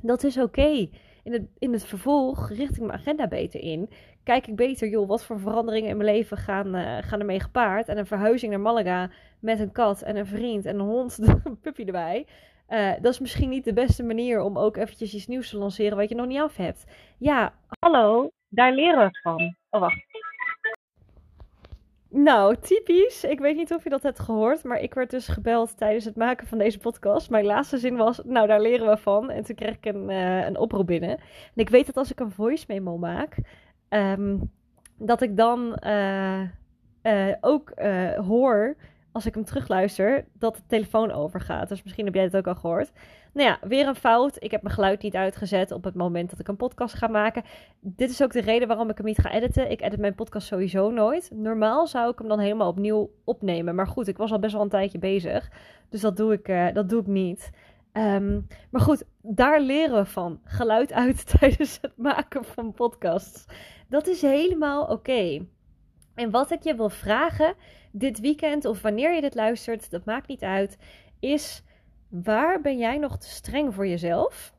Dat 0.00 0.24
is 0.24 0.38
oké. 0.38 0.88
In, 1.22 1.32
het, 1.32 1.42
in 1.58 1.72
het 1.72 1.84
vervolg 1.84 2.48
richt 2.48 2.76
ik 2.76 2.82
mijn 2.82 2.98
agenda 2.98 3.28
beter 3.28 3.60
in. 3.60 3.90
Kijk 4.22 4.46
ik 4.46 4.56
beter, 4.56 4.88
joh, 4.88 5.08
wat 5.08 5.24
voor 5.24 5.40
veranderingen 5.40 5.90
in 5.90 5.96
mijn 5.96 6.10
leven 6.10 6.36
gaan, 6.36 6.76
uh, 6.76 6.96
gaan 7.00 7.20
ermee 7.20 7.40
gepaard. 7.40 7.88
En 7.88 7.98
een 7.98 8.06
verhuizing 8.06 8.50
naar 8.50 8.60
Malaga 8.60 9.10
met 9.38 9.60
een 9.60 9.72
kat 9.72 10.02
en 10.02 10.16
een 10.16 10.26
vriend 10.26 10.64
en 10.64 10.74
een 10.74 10.86
hond, 10.86 11.18
een 11.44 11.60
puppy 11.60 11.84
erbij. 11.84 12.26
Uh, 12.68 12.92
dat 13.00 13.12
is 13.12 13.18
misschien 13.18 13.48
niet 13.48 13.64
de 13.64 13.72
beste 13.72 14.02
manier 14.02 14.40
om 14.40 14.58
ook 14.58 14.76
eventjes 14.76 15.14
iets 15.14 15.26
nieuws 15.26 15.50
te 15.50 15.58
lanceren 15.58 15.96
wat 15.96 16.08
je 16.08 16.14
nog 16.14 16.26
niet 16.26 16.40
af 16.40 16.56
hebt. 16.56 16.84
Ja, 17.18 17.52
hallo, 17.78 18.30
daar 18.48 18.72
leren 18.72 19.04
we 19.04 19.18
van. 19.22 19.56
Oh, 19.70 19.80
wacht. 19.80 20.04
Nou, 22.08 22.56
typisch. 22.56 23.24
Ik 23.24 23.38
weet 23.38 23.56
niet 23.56 23.74
of 23.74 23.84
je 23.84 23.90
dat 23.90 24.02
hebt 24.02 24.18
gehoord, 24.18 24.64
maar 24.64 24.80
ik 24.80 24.94
werd 24.94 25.10
dus 25.10 25.28
gebeld 25.28 25.76
tijdens 25.76 26.04
het 26.04 26.16
maken 26.16 26.46
van 26.46 26.58
deze 26.58 26.78
podcast. 26.78 27.30
Mijn 27.30 27.44
laatste 27.44 27.78
zin 27.78 27.96
was, 27.96 28.20
nou, 28.24 28.46
daar 28.46 28.60
leren 28.60 28.88
we 28.88 28.96
van. 28.96 29.30
En 29.30 29.44
toen 29.44 29.56
kreeg 29.56 29.76
ik 29.76 29.84
een, 29.84 30.10
uh, 30.10 30.46
een 30.46 30.58
oproep 30.58 30.86
binnen. 30.86 31.18
En 31.18 31.54
ik 31.54 31.68
weet 31.68 31.86
dat 31.86 31.96
als 31.96 32.10
ik 32.10 32.20
een 32.20 32.30
voice 32.30 32.64
memo 32.68 32.98
maak, 32.98 33.36
um, 33.88 34.50
dat 34.98 35.22
ik 35.22 35.36
dan 35.36 35.78
uh, 35.86 36.42
ook 37.40 37.72
hoor 38.26 38.76
als 39.16 39.26
ik 39.26 39.34
hem 39.34 39.44
terugluister, 39.44 40.24
dat 40.32 40.56
de 40.56 40.62
telefoon 40.66 41.10
overgaat. 41.10 41.68
Dus 41.68 41.82
misschien 41.82 42.04
heb 42.04 42.14
jij 42.14 42.22
het 42.22 42.36
ook 42.36 42.46
al 42.46 42.54
gehoord. 42.54 42.92
Nou 43.32 43.48
ja, 43.48 43.58
weer 43.68 43.86
een 43.86 43.94
fout. 43.94 44.36
Ik 44.38 44.50
heb 44.50 44.62
mijn 44.62 44.74
geluid 44.74 45.02
niet 45.02 45.14
uitgezet 45.14 45.70
op 45.70 45.84
het 45.84 45.94
moment 45.94 46.30
dat 46.30 46.38
ik 46.38 46.48
een 46.48 46.56
podcast 46.56 46.94
ga 46.94 47.06
maken. 47.06 47.42
Dit 47.80 48.10
is 48.10 48.22
ook 48.22 48.32
de 48.32 48.40
reden 48.40 48.68
waarom 48.68 48.90
ik 48.90 48.96
hem 48.96 49.06
niet 49.06 49.18
ga 49.18 49.32
editen. 49.32 49.70
Ik 49.70 49.82
edit 49.82 50.00
mijn 50.00 50.14
podcast 50.14 50.46
sowieso 50.46 50.90
nooit. 50.90 51.30
Normaal 51.34 51.86
zou 51.86 52.10
ik 52.10 52.18
hem 52.18 52.28
dan 52.28 52.38
helemaal 52.38 52.68
opnieuw 52.68 53.10
opnemen. 53.24 53.74
Maar 53.74 53.86
goed, 53.86 54.08
ik 54.08 54.16
was 54.16 54.32
al 54.32 54.38
best 54.38 54.52
wel 54.52 54.62
een 54.62 54.68
tijdje 54.68 54.98
bezig. 54.98 55.50
Dus 55.88 56.00
dat 56.00 56.16
doe 56.16 56.32
ik, 56.32 56.48
uh, 56.48 56.72
dat 56.72 56.88
doe 56.88 57.00
ik 57.00 57.06
niet. 57.06 57.50
Ehm, 57.92 58.40
maar 58.70 58.80
goed, 58.80 59.04
daar 59.22 59.60
leren 59.60 59.96
we 59.96 60.04
van. 60.04 60.40
Geluid 60.44 60.92
uit 60.92 61.26
tijdens 61.38 61.78
het 61.82 61.96
maken 61.96 62.44
van 62.44 62.72
podcasts. 62.72 63.46
Dat 63.88 64.06
is 64.06 64.22
helemaal 64.22 64.84
oké. 64.84 65.46
En 66.14 66.30
wat 66.30 66.50
ik 66.50 66.62
je 66.62 66.74
wil 66.74 66.90
vragen 66.90 67.54
dit 67.98 68.20
weekend 68.20 68.64
of 68.64 68.82
wanneer 68.82 69.14
je 69.14 69.20
dit 69.20 69.34
luistert, 69.34 69.90
dat 69.90 70.04
maakt 70.04 70.28
niet 70.28 70.42
uit, 70.42 70.78
is 71.20 71.62
waar 72.08 72.60
ben 72.60 72.78
jij 72.78 72.98
nog 72.98 73.18
te 73.18 73.28
streng 73.28 73.74
voor 73.74 73.86
jezelf? 73.86 74.54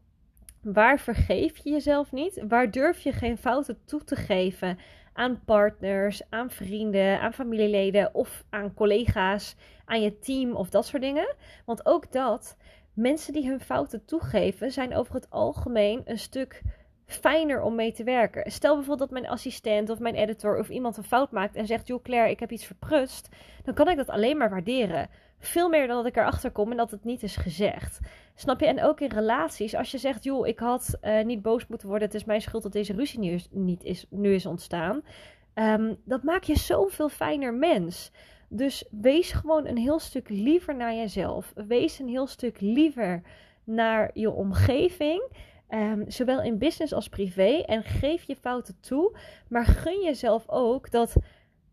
Waar 0.62 1.00
vergeef 1.00 1.58
je 1.58 1.70
jezelf 1.70 2.12
niet? 2.12 2.44
Waar 2.48 2.72
durf 2.72 3.00
je 3.00 3.12
geen 3.12 3.38
fouten 3.38 3.78
toe 3.86 4.04
te 4.04 4.16
geven 4.16 4.80
aan 5.14 5.44
partners, 5.46 6.22
aan 6.30 6.50
vrienden, 6.50 7.20
aan 7.20 7.34
familieleden 7.34 8.14
of 8.14 8.44
aan 8.50 8.74
collega's, 8.74 9.56
aan 9.86 10.02
je 10.02 10.20
team 10.20 10.56
of 10.56 10.70
dat 10.70 10.86
soort 10.86 11.02
dingen? 11.02 11.36
Want 11.66 11.86
ook 11.86 12.12
dat, 12.12 12.58
mensen 12.94 13.34
die 13.34 13.48
hun 13.48 13.60
fouten 13.60 14.06
toegeven, 14.06 14.72
zijn 14.72 14.96
over 14.96 15.14
het 15.14 15.30
algemeen 15.30 16.02
een 16.06 16.20
stuk 16.20 16.62
fijner 17.08 17.62
om 17.62 17.76
mee 17.76 17.92
te 17.92 18.04
werken. 18.04 18.52
Stel 18.52 18.76
bijvoorbeeld 18.76 19.10
dat 19.10 19.20
mijn 19.20 19.32
assistent 19.32 19.90
of 19.90 20.00
mijn 20.00 20.16
editor 20.16 20.60
of 20.60 20.70
iemand 20.70 20.98
een 20.98 21.04
fout 21.04 21.32
maakt 21.32 21.56
en 21.56 21.66
zegt: 21.66 21.88
Joh, 21.88 22.04
Claire, 22.04 22.30
ik 22.30 22.40
heb 22.40 22.52
iets 22.52 22.66
verprust. 22.66 23.30
Dan 23.64 23.74
kan 23.74 23.90
ik 23.90 23.98
dat 23.98 24.10
alleen 24.10 24.38
maar 24.38 24.50
waarderen. 24.50 25.10
Veel 25.40 25.70
meer 25.70 25.88
dan 25.88 25.96
dat 25.96 26.06
ik 26.06 26.18
erachter 26.18 26.52
kom 26.52 26.72
en 26.72 26.78
dat 26.78 26.92
het 26.92 27.04
niet 27.04 27.24
is 27.24 27.36
gezegd. 27.36 28.00
Snap 28.36 28.60
je? 28.60 28.66
En 28.66 28.84
ook 28.84 29.00
in 29.00 29.10
relaties, 29.10 29.76
als 29.76 29.92
je 29.92 29.98
zegt: 29.98 30.24
Joh, 30.24 30.48
ik 30.48 30.60
had 30.60 30.98
uh, 31.02 31.24
niet 31.24 31.42
boos 31.42 31.68
moeten 31.68 31.88
worden. 31.88 32.08
Het 32.08 32.18
is 32.18 32.26
mijn 32.26 32.42
schuld 32.42 32.64
dat 32.64 32.72
deze 32.72 32.94
ruzie 32.94 33.20
nu 33.52 33.78
is, 33.82 34.06
nu 34.10 34.34
is 34.34 34.46
ontstaan. 34.46 35.02
Um, 35.54 35.98
dat 36.06 36.24
maakt 36.24 36.48
je 36.48 36.58
zoveel 36.58 37.10
fijner 37.10 37.54
mens. 37.54 38.12
Dus 38.50 38.86
wees 38.92 39.32
gewoon 39.32 39.68
een 39.68 39.78
heel 39.78 40.00
stuk 40.00 40.30
liever 40.30 40.76
naar 40.76 40.94
jezelf. 40.94 41.54
Wees 41.68 42.00
een 42.00 42.08
heel 42.08 42.28
stuk 42.28 42.60
liever 42.60 43.22
naar 43.64 44.12
je 44.14 44.32
omgeving. 44.32 45.30
Um, 45.70 46.04
zowel 46.08 46.42
in 46.42 46.58
business 46.58 46.94
als 46.94 47.10
privé. 47.10 47.62
En 47.66 47.84
geef 47.84 48.24
je 48.24 48.36
fouten 48.36 48.80
toe. 48.80 49.18
Maar 49.48 49.66
gun 49.66 50.02
jezelf 50.04 50.50
ook 50.50 50.92
dat 50.92 51.16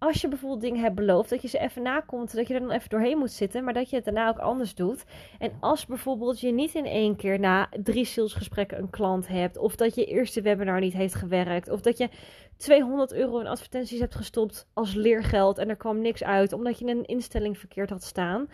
als 0.04 0.20
je 0.20 0.28
bijvoorbeeld 0.28 0.60
dingen 0.60 0.80
hebt 0.80 0.94
beloofd, 0.94 1.30
dat 1.30 1.42
je 1.42 1.48
ze 1.48 1.58
even 1.58 1.82
nakomt, 1.82 2.34
dat 2.34 2.48
je 2.48 2.54
er 2.54 2.60
dan 2.60 2.70
even 2.70 2.88
doorheen 2.88 3.18
moet 3.18 3.30
zitten, 3.30 3.64
maar 3.64 3.72
dat 3.74 3.90
je 3.90 3.96
het 3.96 4.04
daarna 4.04 4.28
ook 4.28 4.38
anders 4.38 4.74
doet. 4.74 5.04
En 5.38 5.52
als 5.60 5.86
bijvoorbeeld 5.86 6.40
je 6.40 6.52
niet 6.52 6.74
in 6.74 6.86
één 6.86 7.16
keer 7.16 7.40
na 7.40 7.68
drie 7.82 8.04
salesgesprekken 8.04 8.78
een 8.78 8.90
klant 8.90 9.28
hebt, 9.28 9.56
of 9.56 9.76
dat 9.76 9.94
je 9.94 10.04
eerste 10.04 10.42
webinar 10.42 10.80
niet 10.80 10.92
heeft 10.92 11.14
gewerkt, 11.14 11.70
of 11.70 11.80
dat 11.80 11.98
je 11.98 12.08
200 12.56 13.12
euro 13.12 13.38
in 13.38 13.46
advertenties 13.46 14.00
hebt 14.00 14.14
gestopt 14.14 14.68
als 14.72 14.94
leergeld 14.94 15.58
en 15.58 15.68
er 15.68 15.76
kwam 15.76 16.00
niks 16.00 16.24
uit, 16.24 16.52
omdat 16.52 16.78
je 16.78 16.86
een 16.86 17.04
instelling 17.04 17.58
verkeerd 17.58 17.90
had 17.90 18.02
staan. 18.02 18.48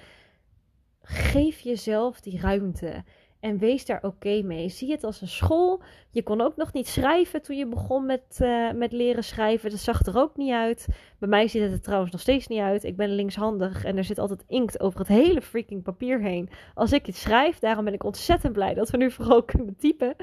Geef 1.02 1.61
jezelf 1.61 2.20
die 2.20 2.40
ruimte. 2.40 3.04
En 3.40 3.59
wees 3.59 3.87
daar 3.87 4.02
oké 4.02 4.42
mee. 4.42 4.68
Zie 4.68 4.90
het 4.90 5.04
als 5.04 5.20
een 5.20 5.28
school. 5.28 5.82
Je 6.11 6.23
kon 6.23 6.40
ook 6.40 6.56
nog 6.56 6.73
niet 6.73 6.88
schrijven 6.88 7.42
toen 7.42 7.56
je 7.56 7.66
begon 7.66 8.06
met, 8.06 8.38
uh, 8.42 8.73
met 8.73 8.92
leren 8.92 9.25
schrijven. 9.25 9.70
Dat 9.70 9.78
zag 9.78 10.06
er 10.06 10.16
ook 10.16 10.37
niet 10.37 10.52
uit. 10.52 10.87
Bij 11.18 11.28
mij 11.28 11.49
ziet 11.49 11.62
het 11.62 11.73
er 11.73 11.80
trouwens 11.80 12.12
nog 12.12 12.20
steeds 12.20 12.47
niet 12.47 12.61
uit. 12.61 12.85
Ik 12.85 12.97
ben 12.97 13.14
linkshandig 13.14 13.85
en 13.85 13.97
er 13.97 14.04
zit 14.04 14.18
altijd 14.18 14.44
inkt 14.49 14.80
over 14.80 14.99
het 14.99 15.09
hele 15.09 15.42
freaking 15.42 15.82
papier 15.82 16.20
heen. 16.20 16.49
Als 16.75 16.92
ik 16.92 17.09
iets 17.09 17.20
schrijf, 17.20 17.59
daarom 17.59 17.85
ben 17.85 17.94
ik 17.94 18.04
ontzettend 18.04 18.52
blij 18.52 18.75
dat 18.75 18.90
we 18.90 18.97
nu 18.97 19.11
vooral 19.11 19.42
kunnen 19.52 19.76
typen. 19.76 20.14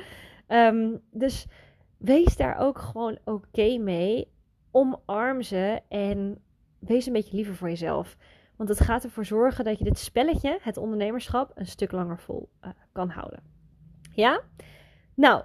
Um, 0.48 1.02
dus 1.12 1.46
wees 1.98 2.38
daar 2.38 2.58
ook 2.58 2.80
gewoon 2.80 3.18
oké 3.26 3.78
mee. 3.78 4.28
Omarm 4.72 5.42
ze 5.42 5.80
en 5.90 6.42
wees 6.80 7.06
een 7.06 7.14
beetje 7.14 7.36
liever 7.36 7.56
voor 7.56 7.70
jezelf. 7.70 8.18
Want 8.58 8.70
het 8.70 8.80
gaat 8.80 9.04
ervoor 9.04 9.26
zorgen 9.26 9.64
dat 9.66 9.78
je 9.78 9.84
dit 9.84 9.98
spelletje, 9.98 10.58
het 10.62 10.78
ondernemerschap, 10.78 11.52
een 11.56 11.66
stuk 11.66 11.92
langer 11.92 12.20
vol 12.20 12.50
uh, 12.62 12.70
kan 12.92 13.10
houden. 13.10 13.44
Ja? 14.14 14.42
Nou, 15.14 15.44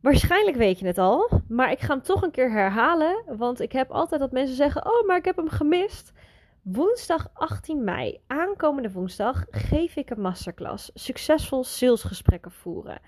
waarschijnlijk 0.00 0.56
weet 0.56 0.78
je 0.78 0.86
het 0.86 0.98
al, 0.98 1.40
maar 1.48 1.70
ik 1.70 1.80
ga 1.80 1.94
hem 1.94 2.02
toch 2.02 2.22
een 2.22 2.30
keer 2.30 2.50
herhalen. 2.50 3.24
Want 3.36 3.60
ik 3.60 3.72
heb 3.72 3.90
altijd 3.90 4.20
dat 4.20 4.32
mensen 4.32 4.56
zeggen: 4.56 4.86
Oh, 4.86 5.06
maar 5.06 5.16
ik 5.16 5.24
heb 5.24 5.36
hem 5.36 5.48
gemist. 5.48 6.12
Woensdag 6.62 7.30
18 7.32 7.84
mei, 7.84 8.20
aankomende 8.26 8.92
woensdag, 8.92 9.44
geef 9.50 9.96
ik 9.96 10.10
een 10.10 10.20
masterclass. 10.20 10.90
Succesvol 10.94 11.64
salesgesprekken 11.64 12.52
voeren. 12.52 13.00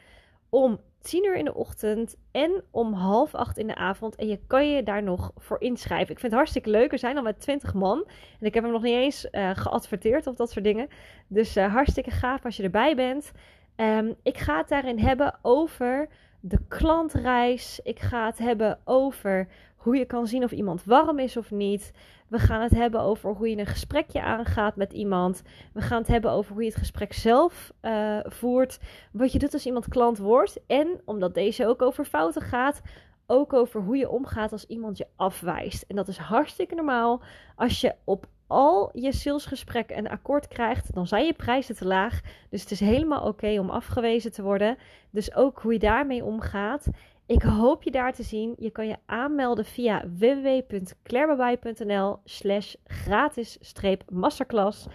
Om 0.48 0.80
10 1.06 1.24
uur 1.24 1.36
in 1.36 1.44
de 1.44 1.54
ochtend 1.54 2.16
en 2.30 2.64
om 2.70 2.92
half 2.92 3.34
acht 3.34 3.58
in 3.58 3.66
de 3.66 3.74
avond. 3.74 4.14
En 4.14 4.28
je 4.28 4.40
kan 4.46 4.70
je 4.70 4.82
daar 4.82 5.02
nog 5.02 5.32
voor 5.36 5.60
inschrijven. 5.60 6.12
Ik 6.12 6.18
vind 6.18 6.32
het 6.32 6.40
hartstikke 6.40 6.70
leuk. 6.70 6.92
Er 6.92 6.98
zijn 6.98 7.16
al 7.16 7.22
met 7.22 7.40
20 7.40 7.74
man. 7.74 8.04
En 8.40 8.46
ik 8.46 8.54
heb 8.54 8.62
hem 8.62 8.72
nog 8.72 8.82
niet 8.82 8.94
eens 8.94 9.28
uh, 9.30 9.50
geadverteerd 9.54 10.26
of 10.26 10.34
dat 10.34 10.50
soort 10.50 10.64
dingen. 10.64 10.88
Dus 11.28 11.56
uh, 11.56 11.72
hartstikke 11.72 12.10
gaaf 12.10 12.44
als 12.44 12.56
je 12.56 12.62
erbij 12.62 12.96
bent. 12.96 13.32
Um, 13.76 14.14
ik 14.22 14.38
ga 14.38 14.56
het 14.56 14.68
daarin 14.68 14.98
hebben 14.98 15.38
over 15.42 16.08
de 16.40 16.58
klantreis. 16.68 17.80
Ik 17.82 18.00
ga 18.00 18.26
het 18.26 18.38
hebben 18.38 18.78
over 18.84 19.48
hoe 19.86 19.96
je 19.96 20.04
kan 20.04 20.26
zien 20.26 20.44
of 20.44 20.52
iemand 20.52 20.84
warm 20.84 21.18
is 21.18 21.36
of 21.36 21.50
niet. 21.50 21.92
We 22.28 22.38
gaan 22.38 22.62
het 22.62 22.70
hebben 22.70 23.00
over 23.00 23.30
hoe 23.30 23.50
je 23.50 23.56
een 23.56 23.66
gesprekje 23.66 24.22
aangaat 24.22 24.76
met 24.76 24.92
iemand. 24.92 25.42
We 25.72 25.80
gaan 25.80 25.98
het 25.98 26.06
hebben 26.06 26.30
over 26.30 26.52
hoe 26.52 26.62
je 26.62 26.68
het 26.68 26.78
gesprek 26.78 27.12
zelf 27.12 27.72
uh, 27.82 28.18
voert. 28.24 28.78
Wat 29.12 29.32
je 29.32 29.38
doet 29.38 29.52
als 29.52 29.66
iemand 29.66 29.88
klant 29.88 30.18
wordt. 30.18 30.60
En 30.66 31.00
omdat 31.04 31.34
deze 31.34 31.66
ook 31.66 31.82
over 31.82 32.04
fouten 32.04 32.42
gaat, 32.42 32.82
ook 33.26 33.52
over 33.52 33.80
hoe 33.80 33.96
je 33.96 34.10
omgaat 34.10 34.52
als 34.52 34.66
iemand 34.66 34.98
je 34.98 35.06
afwijst. 35.16 35.84
En 35.88 35.96
dat 35.96 36.08
is 36.08 36.18
hartstikke 36.18 36.74
normaal 36.74 37.22
als 37.56 37.80
je 37.80 37.94
op 38.04 38.26
al 38.46 38.90
je 38.92 39.12
salesgesprekken 39.12 39.98
een 39.98 40.08
akkoord 40.08 40.48
krijgt, 40.48 40.94
dan 40.94 41.06
zijn 41.06 41.26
je 41.26 41.32
prijzen 41.32 41.76
te 41.76 41.86
laag. 41.86 42.20
Dus 42.50 42.60
het 42.60 42.70
is 42.70 42.80
helemaal 42.80 43.26
oké 43.26 43.58
om 43.58 43.70
afgewezen 43.70 44.32
te 44.32 44.42
worden. 44.42 44.76
Dus 45.10 45.34
ook 45.34 45.58
hoe 45.58 45.72
je 45.72 45.78
daarmee 45.78 46.24
omgaat. 46.24 46.86
Ik 47.26 47.42
hoop 47.42 47.82
je 47.82 47.90
daar 47.90 48.12
te 48.12 48.22
zien. 48.22 48.54
Je 48.58 48.70
kan 48.70 48.86
je 48.86 48.96
aanmelden 49.06 49.64
via 49.64 50.04
www.clairebabai.nl 50.18 52.18
slash 52.24 52.74
gratis-masterclass. 52.84 54.86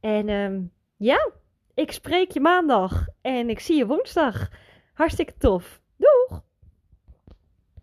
En 0.00 0.28
um, 0.28 0.72
ja, 0.96 1.30
ik 1.74 1.92
spreek 1.92 2.30
je 2.30 2.40
maandag 2.40 3.06
en 3.20 3.50
ik 3.50 3.60
zie 3.60 3.76
je 3.76 3.86
woensdag. 3.86 4.48
Hartstikke 4.92 5.34
tof. 5.38 5.80
Doeg! 5.96 6.42